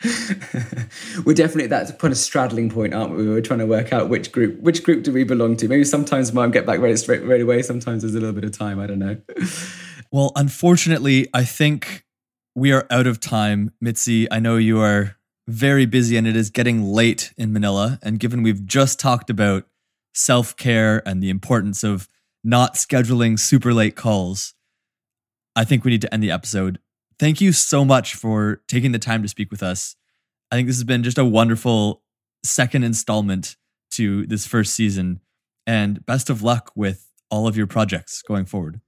[1.24, 3.24] we're definitely at that point of straddling point, aren't we?
[3.24, 5.68] We were trying to work out which group which group do we belong to.
[5.68, 7.62] Maybe sometimes mom get back right straight right away.
[7.62, 8.78] Sometimes there's a little bit of time.
[8.78, 9.16] I don't know.
[10.12, 12.04] well, unfortunately, I think
[12.54, 13.72] we are out of time.
[13.80, 15.16] Mitzi, I know you are
[15.48, 17.98] very busy and it is getting late in Manila.
[18.02, 19.64] And given we've just talked about
[20.14, 22.08] self care and the importance of
[22.44, 24.54] not scheduling super late calls,
[25.56, 26.78] I think we need to end the episode
[27.18, 29.96] thank you so much for taking the time to speak with us.
[30.50, 32.02] I think this has been just a wonderful
[32.42, 33.56] second installment
[33.92, 35.20] to this first season.
[35.66, 38.80] And best of luck with all of your projects going forward.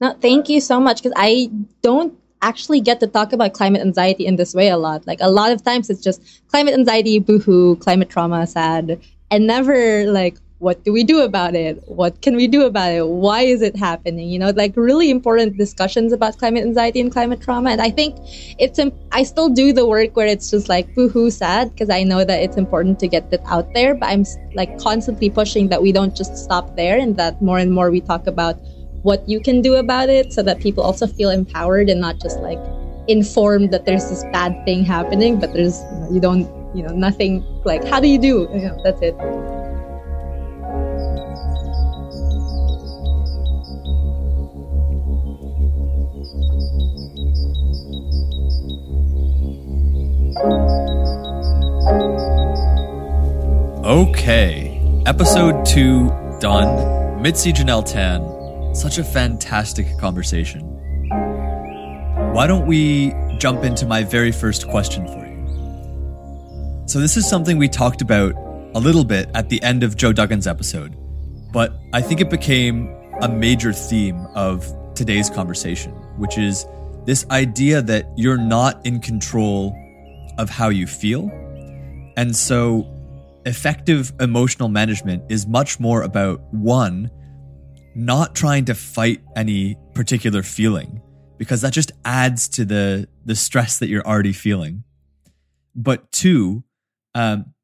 [0.00, 1.50] No, thank you so much because I
[1.82, 5.06] don't actually get to talk about climate anxiety in this way a lot.
[5.06, 9.00] Like a lot of times it's just climate anxiety, boohoo, climate trauma, sad,
[9.30, 11.82] and never like what do we do about it?
[11.86, 13.06] What can we do about it?
[13.06, 14.30] Why is it happening?
[14.30, 17.70] You know, like really important discussions about climate anxiety and climate trauma.
[17.70, 18.16] And I think
[18.58, 21.90] it's, imp- I still do the work where it's just like boo hoo sad because
[21.90, 23.94] I know that it's important to get that out there.
[23.94, 27.70] But I'm like constantly pushing that we don't just stop there and that more and
[27.70, 28.56] more we talk about
[29.02, 32.40] what you can do about it so that people also feel empowered and not just
[32.40, 32.58] like
[33.08, 36.94] informed that there's this bad thing happening, but there's, you, know, you don't, you know,
[36.94, 38.48] nothing like, how do you do?
[38.52, 39.14] You know, that's it.
[53.86, 56.10] Okay, episode two
[56.40, 57.22] done.
[57.22, 60.60] Mitzi Jonelle Tan, such a fantastic conversation.
[62.34, 66.84] Why don't we jump into my very first question for you?
[66.86, 68.34] So, this is something we talked about
[68.74, 70.94] a little bit at the end of Joe Duggan's episode,
[71.50, 76.66] but I think it became a major theme of today's conversation, which is
[77.06, 79.74] this idea that you're not in control
[80.38, 81.30] of how you feel.
[82.16, 82.92] And so
[83.44, 87.10] effective emotional management is much more about one,
[87.94, 91.00] not trying to fight any particular feeling
[91.38, 94.84] because that just adds to the the stress that you're already feeling.
[95.74, 96.64] But two,
[97.14, 97.54] um,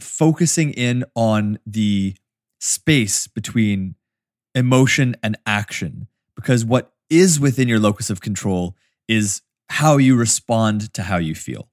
[0.00, 2.16] focusing in on the
[2.60, 3.94] space between
[4.54, 10.92] emotion and action because what is within your locus of control is how you respond
[10.94, 11.68] to how you feel.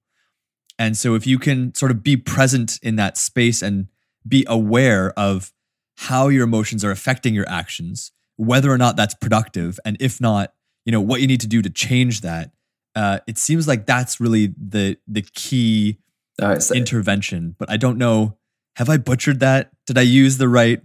[0.78, 3.88] And so if you can sort of be present in that space and
[4.28, 5.54] be aware of
[5.98, 10.54] how your emotions are affecting your actions, whether or not that's productive, and if not,
[10.86, 12.52] you know, what you need to do to change that.
[12.96, 16.00] Uh, it seems like that's really the the key
[16.42, 17.56] right, so- intervention.
[17.58, 18.38] But I don't know.
[18.76, 19.72] Have I butchered that?
[19.86, 20.82] Did I use the right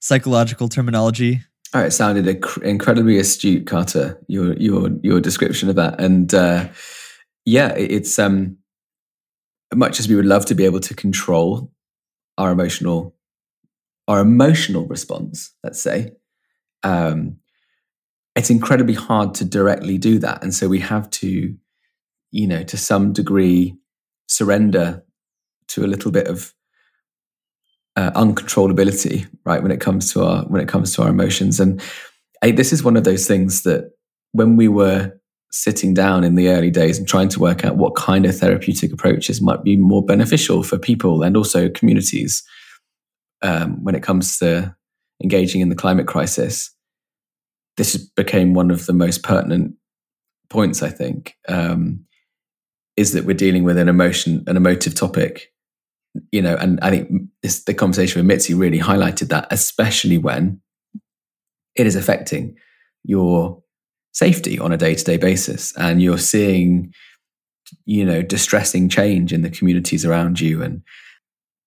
[0.00, 1.42] psychological terminology?
[1.74, 4.22] All right, it sounded inc- incredibly astute, Carter.
[4.28, 6.68] Your your your description of that, and uh,
[7.46, 8.58] yeah, it's um,
[9.74, 11.72] much as we would love to be able to control
[12.36, 13.14] our emotional
[14.06, 15.54] our emotional response.
[15.62, 16.12] Let's say
[16.82, 17.36] um,
[18.34, 20.42] it's incredibly hard to directly do that.
[20.42, 21.54] And so we have to,
[22.30, 23.76] you know, to some degree,
[24.28, 25.04] surrender
[25.68, 26.52] to a little bit of
[27.96, 29.62] uh, uncontrollability, right?
[29.62, 31.80] When it comes to our when it comes to our emotions, and
[32.42, 33.92] I, this is one of those things that
[34.32, 35.12] when we were
[35.50, 38.90] sitting down in the early days and trying to work out what kind of therapeutic
[38.90, 42.42] approaches might be more beneficial for people and also communities
[43.42, 44.74] um, when it comes to
[45.22, 46.70] engaging in the climate crisis,
[47.76, 49.74] this became one of the most pertinent
[50.48, 50.82] points.
[50.82, 52.04] I think um,
[52.96, 55.51] is that we're dealing with an emotion, an emotive topic,
[56.30, 60.60] you know, and I think this, the conversation with Mitzi really highlighted that, especially when
[61.74, 62.56] it is affecting
[63.04, 63.62] your
[64.12, 66.92] safety on a day-to-day basis, and you're seeing,
[67.86, 70.82] you know, distressing change in the communities around you, and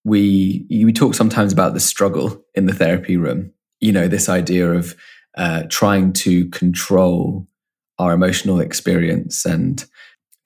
[0.04, 3.52] we we talk sometimes about the struggle in the therapy room.
[3.80, 4.94] You know, this idea of
[5.36, 7.48] uh, trying to control
[7.98, 9.84] our emotional experience and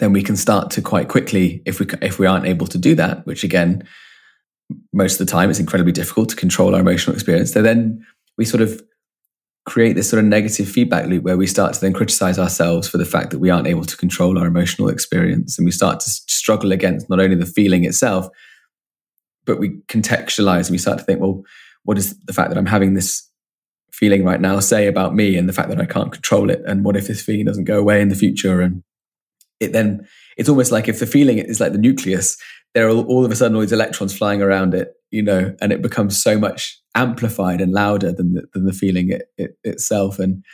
[0.01, 2.95] then we can start to quite quickly if we if we aren't able to do
[2.95, 3.87] that which again
[4.93, 7.53] most of the time it's incredibly difficult to control our emotional experience.
[7.53, 8.05] So then
[8.39, 8.83] we sort of
[9.67, 12.99] create this sort of negative feedback loop where we start to then criticize ourselves for
[12.99, 15.59] the fact that we aren't able to control our emotional experience.
[15.59, 18.29] And we start to struggle against not only the feeling itself
[19.47, 21.43] but we contextualize and we start to think well
[21.85, 23.27] what is the fact that i'm having this
[23.91, 26.63] feeling right now say about me and the fact that i can't control it?
[26.67, 28.61] And what if this feeling doesn't go away in the future?
[28.61, 28.83] And
[29.61, 32.37] it then it's almost like if the feeling is like the nucleus,
[32.75, 35.73] there are all of a sudden all these electrons flying around it, you know, and
[35.73, 40.19] it becomes so much amplified and louder than the, than the feeling it, it, itself.
[40.19, 40.45] And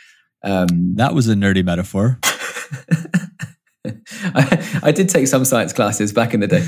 [0.43, 2.19] um, that was a nerdy metaphor.
[4.35, 6.67] I, I, did take some science classes back in the day.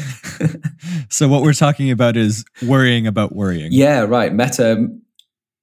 [1.10, 3.74] so what we're talking about is worrying about worrying.
[3.74, 4.34] Yeah, right.
[4.34, 4.88] Meta,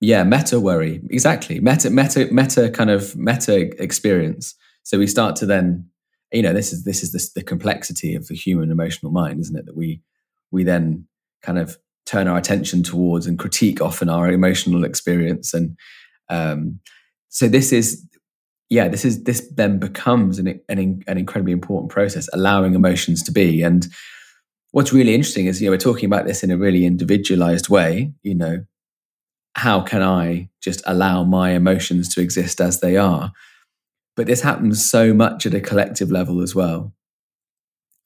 [0.01, 1.01] yeah, meta worry.
[1.09, 1.61] Exactly.
[1.61, 4.55] Meta, meta, meta kind of meta experience.
[4.83, 5.89] So we start to then
[6.33, 9.57] you know this is this is the, the complexity of the human emotional mind isn't
[9.57, 9.67] it?
[9.67, 10.01] That we
[10.51, 11.07] we then
[11.43, 15.53] kind of turn our attention towards and critique often our emotional experience.
[15.53, 15.77] And
[16.31, 16.81] um,
[17.29, 18.07] so this is
[18.69, 23.33] yeah this is this then becomes an, an, an incredibly important process allowing emotions to
[23.33, 23.63] be.
[23.63, 23.87] And
[24.73, 28.13] what's really interesting is you know we're talking about this in a really individualized way
[28.23, 28.65] you know.
[29.59, 33.33] How can i just allow my emotions to exist as they are
[34.17, 36.95] but this happens so much at a collective level as well.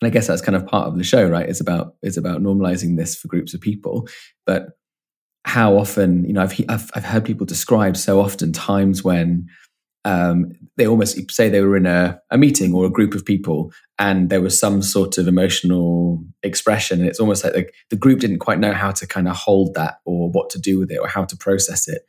[0.00, 1.48] And I guess that's kind of part of the show, right?
[1.48, 4.08] It's about it's about normalizing this for groups of people.
[4.46, 4.70] But
[5.44, 9.48] how often, you know, I've I've, I've heard people describe so often times when
[10.04, 13.70] um, they almost say they were in a, a meeting or a group of people
[13.98, 18.20] and there was some sort of emotional expression and it's almost like the, the group
[18.20, 20.96] didn't quite know how to kind of hold that or what to do with it
[20.96, 22.02] or how to process it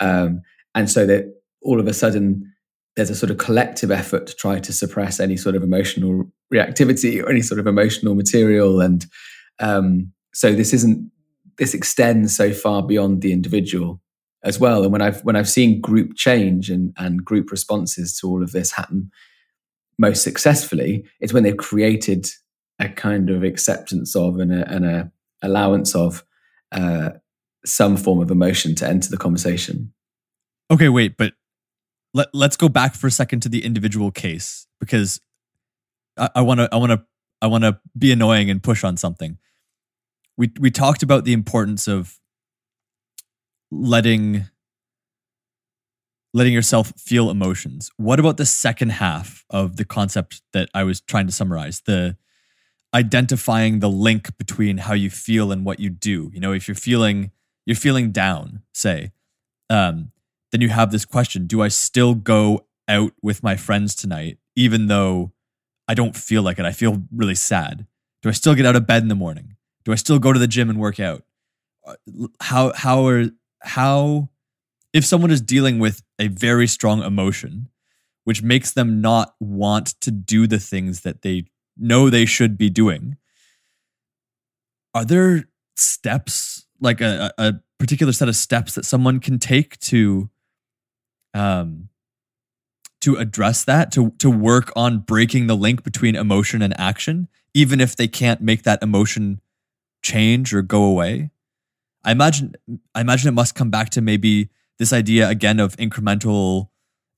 [0.00, 0.40] um,
[0.74, 1.26] and so that
[1.60, 2.50] all of a sudden
[2.98, 7.22] there's a sort of collective effort to try to suppress any sort of emotional reactivity
[7.22, 8.80] or any sort of emotional material.
[8.80, 9.06] And
[9.60, 11.08] um, so this isn't
[11.58, 14.00] this extends so far beyond the individual
[14.42, 14.82] as well.
[14.82, 18.50] And when i've when i've seen group change and and group responses to all of
[18.50, 19.10] this happen
[20.00, 22.28] most successfully it's when they've created
[22.78, 25.10] a kind of acceptance of and a, and a
[25.42, 26.24] allowance of
[26.72, 27.10] uh,
[27.64, 29.92] some form of emotion to enter the conversation.
[30.70, 31.34] Okay wait but
[32.14, 35.20] let, let's go back for a second to the individual case because
[36.16, 37.04] I want to I want to
[37.40, 39.38] I want to be annoying and push on something.
[40.36, 42.18] We we talked about the importance of
[43.70, 44.46] letting
[46.34, 47.90] letting yourself feel emotions.
[47.96, 51.80] What about the second half of the concept that I was trying to summarize?
[51.80, 52.16] The
[52.94, 56.30] identifying the link between how you feel and what you do.
[56.32, 57.30] You know, if you're feeling
[57.66, 59.12] you're feeling down, say,
[59.68, 60.10] um,
[60.50, 64.86] then you have this question do I still go out with my friends tonight, even
[64.86, 65.32] though
[65.86, 66.64] I don't feel like it?
[66.64, 67.86] I feel really sad.
[68.22, 69.56] Do I still get out of bed in the morning?
[69.84, 71.22] Do I still go to the gym and work out?
[71.86, 71.94] Uh,
[72.40, 73.26] how, how are,
[73.62, 74.28] how,
[74.92, 77.68] if someone is dealing with a very strong emotion,
[78.24, 81.44] which makes them not want to do the things that they
[81.76, 83.16] know they should be doing,
[84.94, 85.44] are there
[85.76, 90.28] steps, like a, a particular set of steps that someone can take to
[91.34, 91.88] um,
[93.00, 97.80] to address that, to to work on breaking the link between emotion and action, even
[97.80, 99.40] if they can't make that emotion
[100.02, 101.30] change or go away.
[102.04, 102.54] I imagine
[102.94, 104.48] I imagine it must come back to maybe
[104.78, 106.68] this idea again of incremental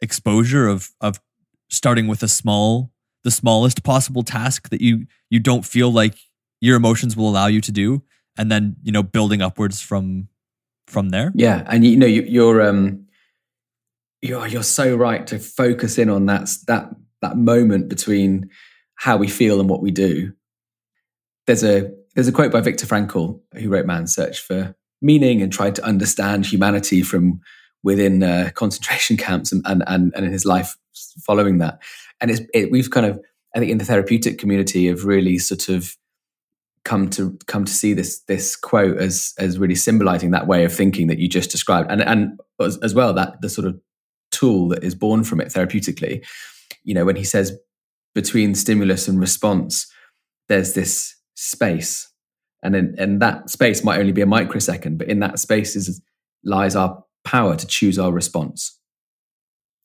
[0.01, 1.21] exposure of of
[1.69, 2.91] starting with a small
[3.23, 6.15] the smallest possible task that you you don't feel like
[6.61, 8.03] your emotions will allow you to do
[8.37, 10.29] and then you know building upwards from
[10.87, 13.07] from there yeah and you know you, are um
[14.23, 16.91] you're you're so right to focus in on that that
[17.23, 18.51] that moment between
[18.97, 20.33] how we feel and what we do.
[21.47, 25.51] There's a there's a quote by Viktor Frankl who wrote Man's Search for Meaning and
[25.51, 27.41] tried to understand humanity from
[27.83, 30.77] within uh, concentration camps and, and and and in his life
[31.25, 31.81] following that.
[32.21, 33.21] And it's it, we've kind of
[33.55, 35.97] I think in the therapeutic community have really sort of
[36.85, 40.73] come to come to see this this quote as as really symbolizing that way of
[40.73, 43.79] thinking that you just described and and as, as well that the sort of
[44.41, 46.25] tool that is born from it therapeutically.
[46.85, 47.59] You know when he says
[48.15, 49.91] between stimulus and response
[50.49, 52.09] there's this space.
[52.63, 56.01] And in and that space might only be a microsecond but in that space is
[56.45, 58.79] lies our power to choose our response.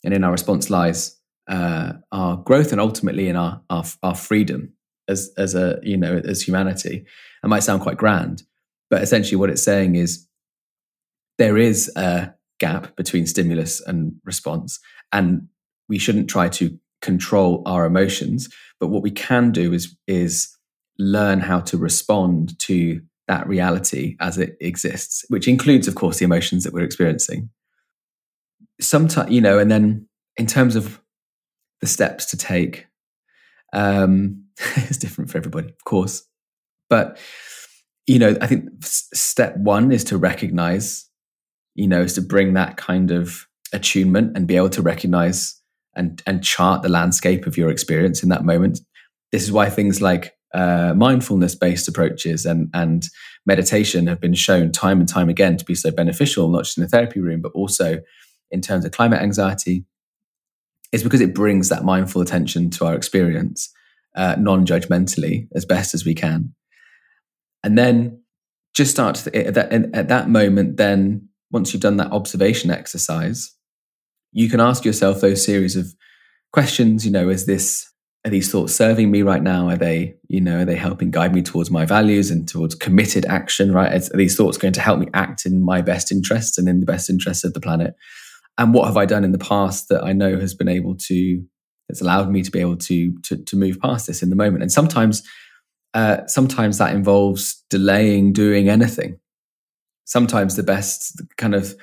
[0.04, 4.74] And in our response lies uh, our growth and ultimately in our, our our freedom
[5.08, 7.06] as as a you know as humanity.
[7.44, 8.44] It might sound quite grand,
[8.90, 10.28] but essentially what it's saying is
[11.38, 14.80] there is a gap between stimulus and response,
[15.12, 15.48] and
[15.88, 18.50] we shouldn't try to control our emotions.
[18.80, 20.56] But what we can do is is
[20.98, 26.26] learn how to respond to that reality as it exists, which includes, of course, the
[26.26, 27.50] emotions that we're experiencing.
[28.80, 31.02] Sometimes, you know, and then in terms of
[31.82, 32.88] the steps to take,
[33.74, 34.44] um,
[34.78, 36.24] it's different for everybody, of course.
[36.90, 37.18] But,
[38.06, 41.10] you know, I think step one is to recognize,
[41.76, 45.62] you know, is to bring that kind of attunement and be able to recognize
[45.96, 48.80] and, and chart the landscape of your experience in that moment.
[49.32, 53.06] This is why things like uh, mindfulness based approaches and, and
[53.46, 56.84] meditation have been shown time and time again to be so beneficial, not just in
[56.84, 58.00] the therapy room, but also
[58.52, 59.86] in terms of climate anxiety,
[60.92, 63.70] is because it brings that mindful attention to our experience
[64.16, 66.54] uh, non-judgmentally as best as we can
[67.66, 68.22] and then
[68.76, 73.56] just start at, that, at that moment then once you've done that observation exercise
[74.32, 75.94] you can ask yourself those series of
[76.54, 77.92] questions you know is this
[78.26, 81.34] are these thoughts serving me right now are they you know are they helping guide
[81.34, 85.00] me towards my values and towards committed action right are these thoughts going to help
[85.00, 87.96] me act in my best interests and in the best interests of the planet
[88.58, 91.44] and what have i done in the past that i know has been able to
[91.90, 94.64] it's allowed me to be able to to, to move past this in the moment.
[94.64, 95.24] And sometimes,
[95.94, 99.20] uh, sometimes that involves delaying doing anything.
[100.06, 101.76] Sometimes the best kind of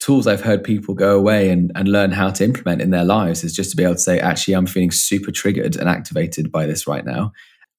[0.00, 3.42] tools I've heard people go away and, and learn how to implement in their lives
[3.42, 6.66] is just to be able to say, actually, I'm feeling super triggered and activated by
[6.66, 7.32] this right now.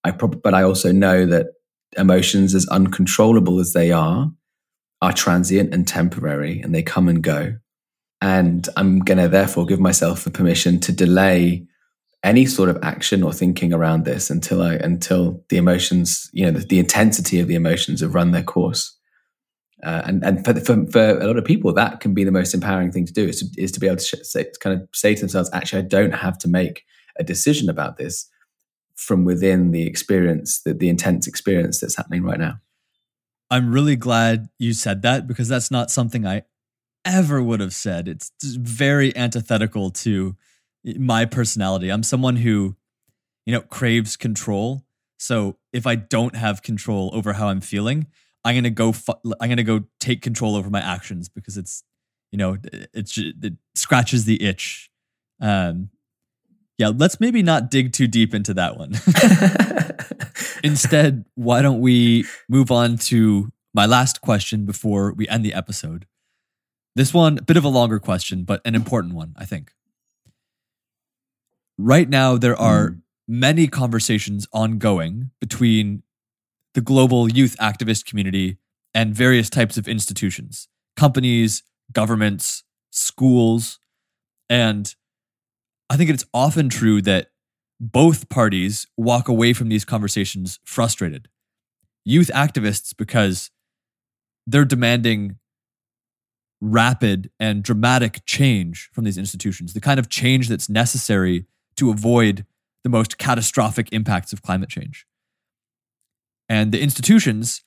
[0.03, 1.47] I prob- but I also know that
[1.97, 4.31] emotions, as uncontrollable as they are,
[5.01, 7.55] are transient and temporary, and they come and go.
[8.21, 11.65] And I'm going to therefore give myself the permission to delay
[12.21, 16.51] any sort of action or thinking around this until I until the emotions, you know,
[16.51, 18.98] the, the intensity of the emotions have run their course.
[19.83, 22.53] Uh, and and for, for, for a lot of people, that can be the most
[22.53, 24.87] empowering thing to do is to, is to be able to say, to kind of
[24.93, 26.83] say to themselves, actually, I don't have to make
[27.17, 28.29] a decision about this
[28.95, 32.59] from within the experience, the, the intense experience that's happening right now.
[33.49, 36.43] I'm really glad you said that because that's not something I
[37.05, 38.07] ever would have said.
[38.07, 40.35] It's very antithetical to
[40.83, 41.89] my personality.
[41.89, 42.75] I'm someone who,
[43.45, 44.85] you know, craves control.
[45.17, 48.07] So if I don't have control over how I'm feeling,
[48.43, 48.91] I'm gonna go.
[48.91, 51.83] Fu- I'm gonna go take control over my actions because it's,
[52.31, 52.57] you know,
[52.93, 54.89] it's it scratches the itch.
[55.41, 55.89] Um,
[56.77, 58.93] yeah, let's maybe not dig too deep into that one.
[60.63, 66.05] Instead, why don't we move on to my last question before we end the episode?
[66.95, 69.73] This one, a bit of a longer question, but an important one, I think
[71.77, 73.01] right now there are mm.
[73.27, 76.03] many conversations ongoing between
[76.73, 78.57] the global youth activist community
[78.93, 83.79] and various types of institutions, companies, governments, schools.
[84.49, 84.93] And
[85.89, 87.31] I think it's often true that
[87.79, 91.29] both parties walk away from these conversations frustrated.
[92.05, 93.51] Youth activists, because
[94.45, 95.37] they're demanding
[96.61, 101.45] rapid and dramatic change from these institutions, the kind of change that's necessary
[101.77, 102.45] to avoid
[102.83, 105.05] the most catastrophic impacts of climate change.
[106.49, 107.63] And the institutions,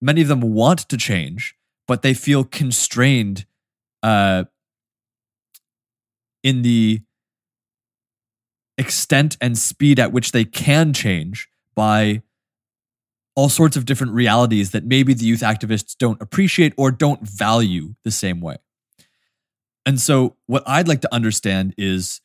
[0.00, 1.54] many of them want to change,
[1.86, 3.46] but they feel constrained
[4.02, 4.44] uh,
[6.42, 7.02] in the
[8.78, 12.22] extent and speed at which they can change by
[13.34, 17.94] all sorts of different realities that maybe the youth activists don't appreciate or don't value
[18.02, 18.56] the same way.
[19.84, 22.20] And so, what I'd like to understand is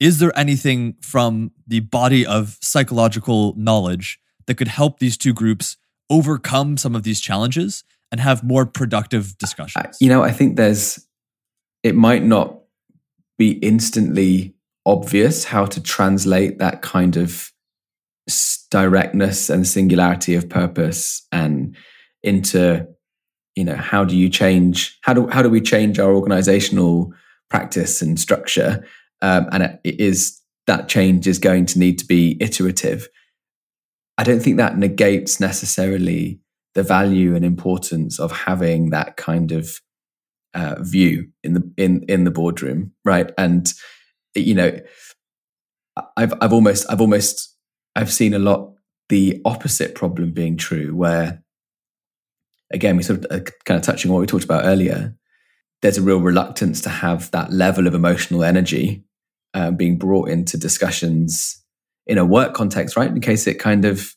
[0.00, 5.76] is there anything from the body of psychological knowledge that could help these two groups
[6.10, 9.96] overcome some of these challenges and have more productive discussions?
[10.00, 11.06] You know, I think there's,
[11.82, 12.58] it might not
[13.38, 17.52] be instantly obvious how to translate that kind of
[18.70, 21.76] directness and singularity of purpose and
[22.22, 22.86] into
[23.54, 27.12] you know how do you change how do how do we change our organizational
[27.50, 28.86] practice and structure
[29.20, 33.08] um, and it is that change is going to need to be iterative
[34.22, 36.40] i don't think that negates necessarily
[36.74, 39.80] the value and importance of having that kind of
[40.54, 43.30] uh, view in the in in the boardroom right?
[43.38, 43.72] And
[44.34, 44.78] you know
[46.16, 47.54] i've i've almost i've almost
[47.96, 48.72] i've seen a lot
[49.10, 51.42] the opposite problem being true where
[52.72, 55.14] again we sort of uh, kind of touching what we talked about earlier
[55.82, 59.04] there's a real reluctance to have that level of emotional energy
[59.52, 61.61] uh, being brought into discussions
[62.06, 63.10] in a work context right?
[63.10, 64.14] In case it kind of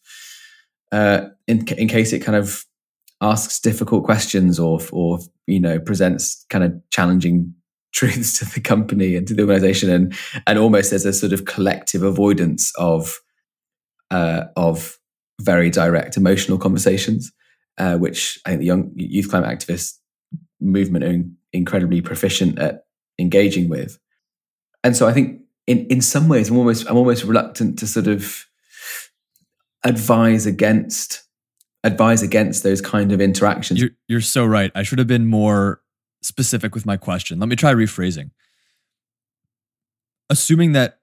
[0.92, 2.64] uh, in, in case it kind of
[3.22, 7.54] asks difficult questions or or you know presents kind of challenging
[7.94, 10.14] truths to the company and to the organization and
[10.48, 13.20] and almost as a sort of collective avoidance of
[14.12, 14.98] uh, of
[15.42, 17.32] very direct emotional conversations
[17.78, 19.98] uh, which I think the young youth climate activist
[20.62, 21.24] movement are
[21.54, 22.86] incredibly proficient at
[23.20, 24.00] engaging with.
[24.84, 28.08] And so I think in in some ways I'm almost I'm almost reluctant to sort
[28.08, 28.46] of
[29.84, 31.24] advise against
[31.84, 33.80] advise against those kind of interactions.
[33.80, 34.72] You're, you're so right.
[34.74, 35.82] I should have been more
[36.24, 37.40] specific with my question.
[37.40, 38.32] Let me try rephrasing.
[40.30, 40.98] Assuming that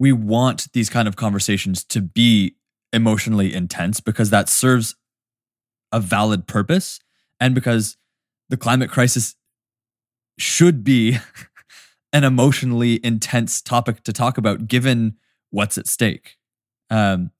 [0.00, 2.56] we want these kind of conversations to be
[2.92, 4.96] emotionally intense because that serves
[5.92, 6.98] a valid purpose
[7.38, 7.96] and because
[8.48, 9.36] the climate crisis
[10.38, 11.18] should be
[12.12, 15.16] an emotionally intense topic to talk about given
[15.50, 16.36] what's at stake
[16.90, 17.30] um,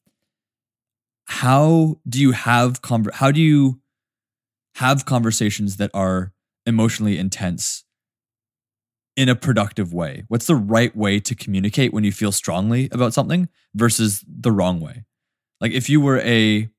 [1.25, 2.81] how do you have
[3.15, 3.81] how do you
[4.77, 6.33] have conversations that are
[6.67, 7.85] emotionally intense
[9.17, 10.25] in a productive way?
[10.29, 14.81] What's the right way to communicate when you feel strongly about something versus the wrong
[14.81, 15.05] way?
[15.61, 16.71] Like if you were a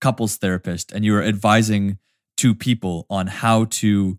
[0.00, 1.98] couples therapist and you were advising
[2.36, 4.18] two people on how to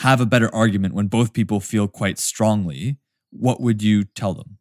[0.00, 2.96] have a better argument when both people feel quite strongly,
[3.30, 4.58] what would you tell them?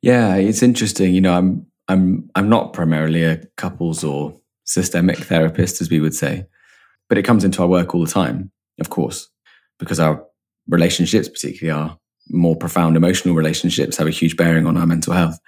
[0.00, 1.14] Yeah, it's interesting.
[1.14, 6.14] You know, I'm I'm I'm not primarily a couples or systemic therapist, as we would
[6.14, 6.46] say,
[7.08, 8.50] but it comes into our work all the time,
[8.80, 9.28] of course,
[9.78, 10.24] because our
[10.68, 11.98] relationships, particularly our
[12.30, 15.38] more profound emotional relationships, have a huge bearing on our mental health.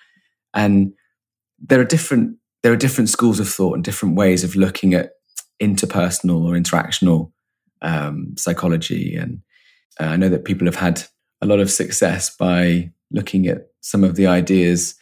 [0.53, 0.93] And
[1.59, 5.13] there are different there are different schools of thought and different ways of looking at
[5.63, 7.33] interpersonal or interactional
[7.83, 9.17] um, psychology.
[9.17, 9.41] And
[10.01, 11.03] uh, I know that people have had
[11.41, 14.95] a lot of success by looking at some of the ideas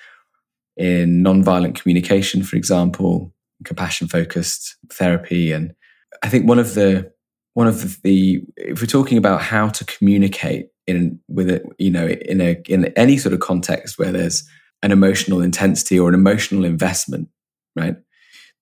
[0.77, 3.33] in nonviolent communication, for example,
[3.65, 5.53] compassion focused therapy.
[5.53, 5.75] And
[6.23, 7.13] I think one of the
[7.55, 12.07] one of the if we're talking about how to communicate in with it, you know,
[12.07, 14.47] in a in any sort of context where there's
[14.83, 17.29] an emotional intensity or an emotional investment,
[17.77, 17.97] right?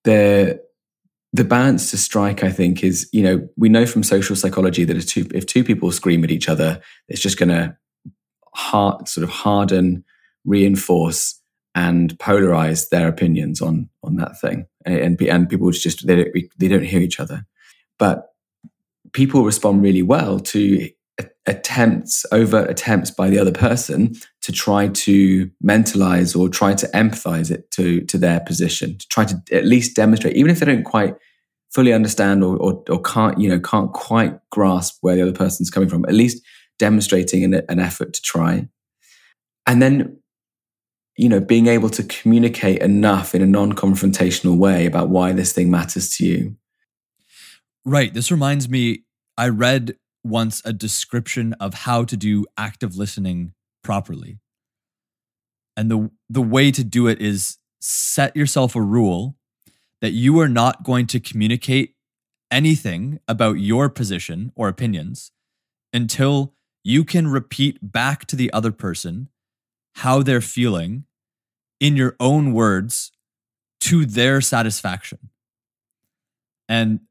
[0.03, 0.61] The
[1.33, 4.95] the balance to strike, I think, is you know we know from social psychology that
[4.95, 7.75] if two if two people scream at each other, it's just going to
[8.55, 10.05] sort of harden,
[10.45, 11.41] reinforce,
[11.75, 16.67] and polarize their opinions on on that thing, and and people just they don't they
[16.67, 17.45] don't hear each other,
[17.97, 18.29] but
[19.11, 20.89] people respond really well to
[21.45, 27.51] attempts overt attempts by the other person to try to mentalize or try to empathize
[27.51, 30.83] it to to their position to try to at least demonstrate even if they don't
[30.83, 31.15] quite
[31.71, 35.69] fully understand or, or, or can't you know can't quite grasp where the other person's
[35.69, 36.41] coming from at least
[36.79, 38.67] demonstrating an, an effort to try.
[39.65, 40.19] And then,
[41.15, 45.53] you know, being able to communicate enough in a non confrontational way about why this
[45.53, 46.57] thing matters to you.
[47.85, 48.13] Right.
[48.13, 49.03] This reminds me,
[49.37, 53.53] I read once a description of how to do active listening
[53.83, 54.39] properly.
[55.75, 59.35] And the, the way to do it is set yourself a rule
[60.01, 61.95] that you are not going to communicate
[62.51, 65.31] anything about your position or opinions
[65.91, 66.53] until
[66.83, 69.29] you can repeat back to the other person
[69.95, 71.05] how they're feeling
[71.79, 73.11] in your own words
[73.79, 75.29] to their satisfaction.
[76.69, 77.01] And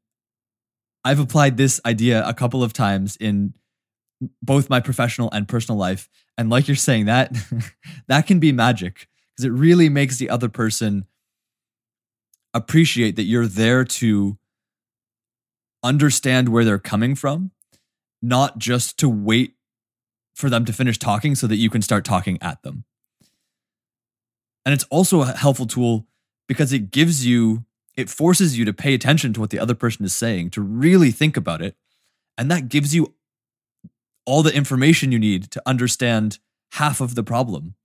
[1.05, 3.53] I've applied this idea a couple of times in
[4.41, 6.09] both my professional and personal life.
[6.37, 7.35] And like you're saying, that
[8.07, 11.05] that can be magic because it really makes the other person
[12.53, 14.37] appreciate that you're there to
[15.83, 17.51] understand where they're coming from,
[18.21, 19.55] not just to wait
[20.33, 22.85] for them to finish talking so that you can start talking at them.
[24.65, 26.07] And it's also a helpful tool
[26.47, 30.05] because it gives you, it forces you to pay attention to what the other person
[30.05, 31.75] is saying, to really think about it.
[32.37, 33.13] And that gives you
[34.25, 36.39] all the information you need to understand
[36.73, 37.75] half of the problem.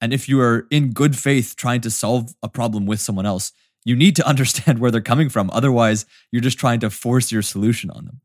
[0.00, 3.52] And if you are in good faith trying to solve a problem with someone else,
[3.84, 5.50] you need to understand where they're coming from.
[5.52, 8.20] Otherwise, you're just trying to force your solution on them.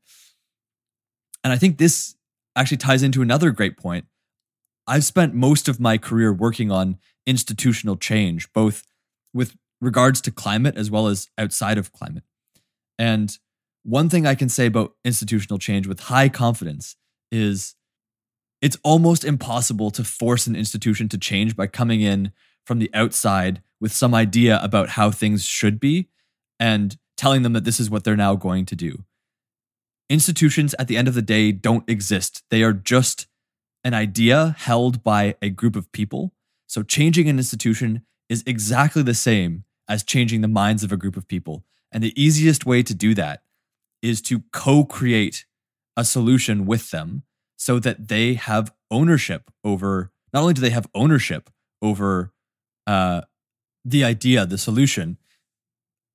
[1.43, 2.15] And I think this
[2.55, 4.05] actually ties into another great point.
[4.87, 8.83] I've spent most of my career working on institutional change, both
[9.33, 12.23] with regards to climate as well as outside of climate.
[12.97, 13.37] And
[13.83, 16.95] one thing I can say about institutional change with high confidence
[17.31, 17.75] is
[18.61, 22.31] it's almost impossible to force an institution to change by coming in
[22.65, 26.07] from the outside with some idea about how things should be
[26.59, 29.03] and telling them that this is what they're now going to do.
[30.09, 32.43] Institutions at the end of the day don't exist.
[32.49, 33.27] They are just
[33.83, 36.33] an idea held by a group of people.
[36.67, 41.15] So changing an institution is exactly the same as changing the minds of a group
[41.17, 41.63] of people.
[41.91, 43.43] And the easiest way to do that
[44.01, 45.45] is to co create
[45.95, 47.23] a solution with them
[47.55, 51.49] so that they have ownership over, not only do they have ownership
[51.81, 52.33] over
[52.85, 53.21] uh,
[53.83, 55.17] the idea, the solution,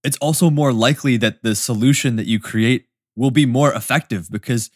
[0.02, 2.86] it's also more likely that the solution that you create
[3.16, 4.70] will be more effective because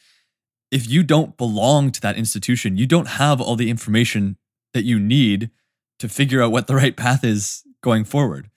[0.70, 4.36] if you don't belong to that institution, you don't have all the information
[4.72, 5.50] that you need
[5.98, 8.50] to figure out what the right path is going forward.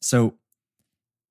[0.00, 0.34] So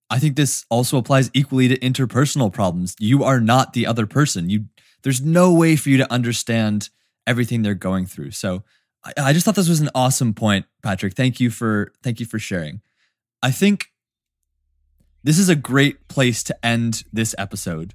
[0.10, 2.96] I think this also applies equally to interpersonal problems.
[3.00, 4.50] You are not the other person.
[4.50, 4.66] You
[5.04, 6.90] there's no way for you to understand
[7.26, 8.32] everything they're going through.
[8.32, 8.64] So
[9.04, 11.14] I, I just thought this was an awesome point, Patrick.
[11.14, 12.82] Thank you for thank you for sharing.
[13.42, 13.92] I think
[15.24, 17.94] this is a great place to end this episode.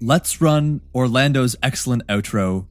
[0.00, 2.66] Let's run Orlando's excellent outro.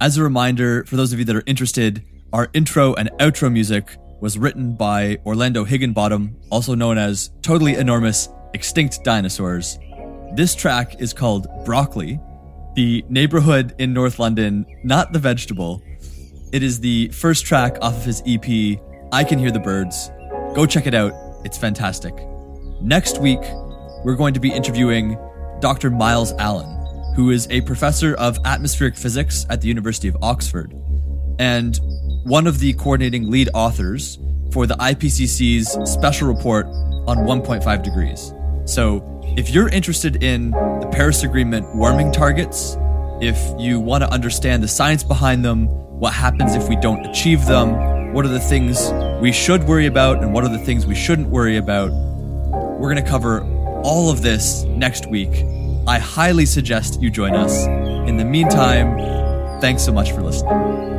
[0.00, 2.04] As a reminder, for those of you that are interested,
[2.36, 8.28] our intro and outro music was written by Orlando Higginbottom, also known as Totally Enormous
[8.52, 9.78] Extinct Dinosaurs.
[10.34, 12.20] This track is called Brockley,
[12.74, 15.82] the neighborhood in North London, not the vegetable.
[16.52, 18.78] It is the first track off of his EP,
[19.12, 20.10] I Can Hear the Birds.
[20.54, 22.12] Go check it out, it's fantastic.
[22.82, 23.40] Next week,
[24.04, 25.16] we're going to be interviewing
[25.60, 25.90] Dr.
[25.90, 30.74] Myles Allen, who is a professor of atmospheric physics at the University of Oxford
[31.38, 31.78] and
[32.26, 34.18] one of the coordinating lead authors
[34.50, 36.66] for the IPCC's special report
[37.06, 38.34] on 1.5 degrees.
[38.64, 42.76] So, if you're interested in the Paris Agreement warming targets,
[43.20, 45.68] if you want to understand the science behind them,
[46.00, 48.90] what happens if we don't achieve them, what are the things
[49.22, 51.92] we should worry about, and what are the things we shouldn't worry about,
[52.80, 53.42] we're going to cover
[53.84, 55.44] all of this next week.
[55.86, 57.66] I highly suggest you join us.
[58.08, 60.95] In the meantime, thanks so much for listening.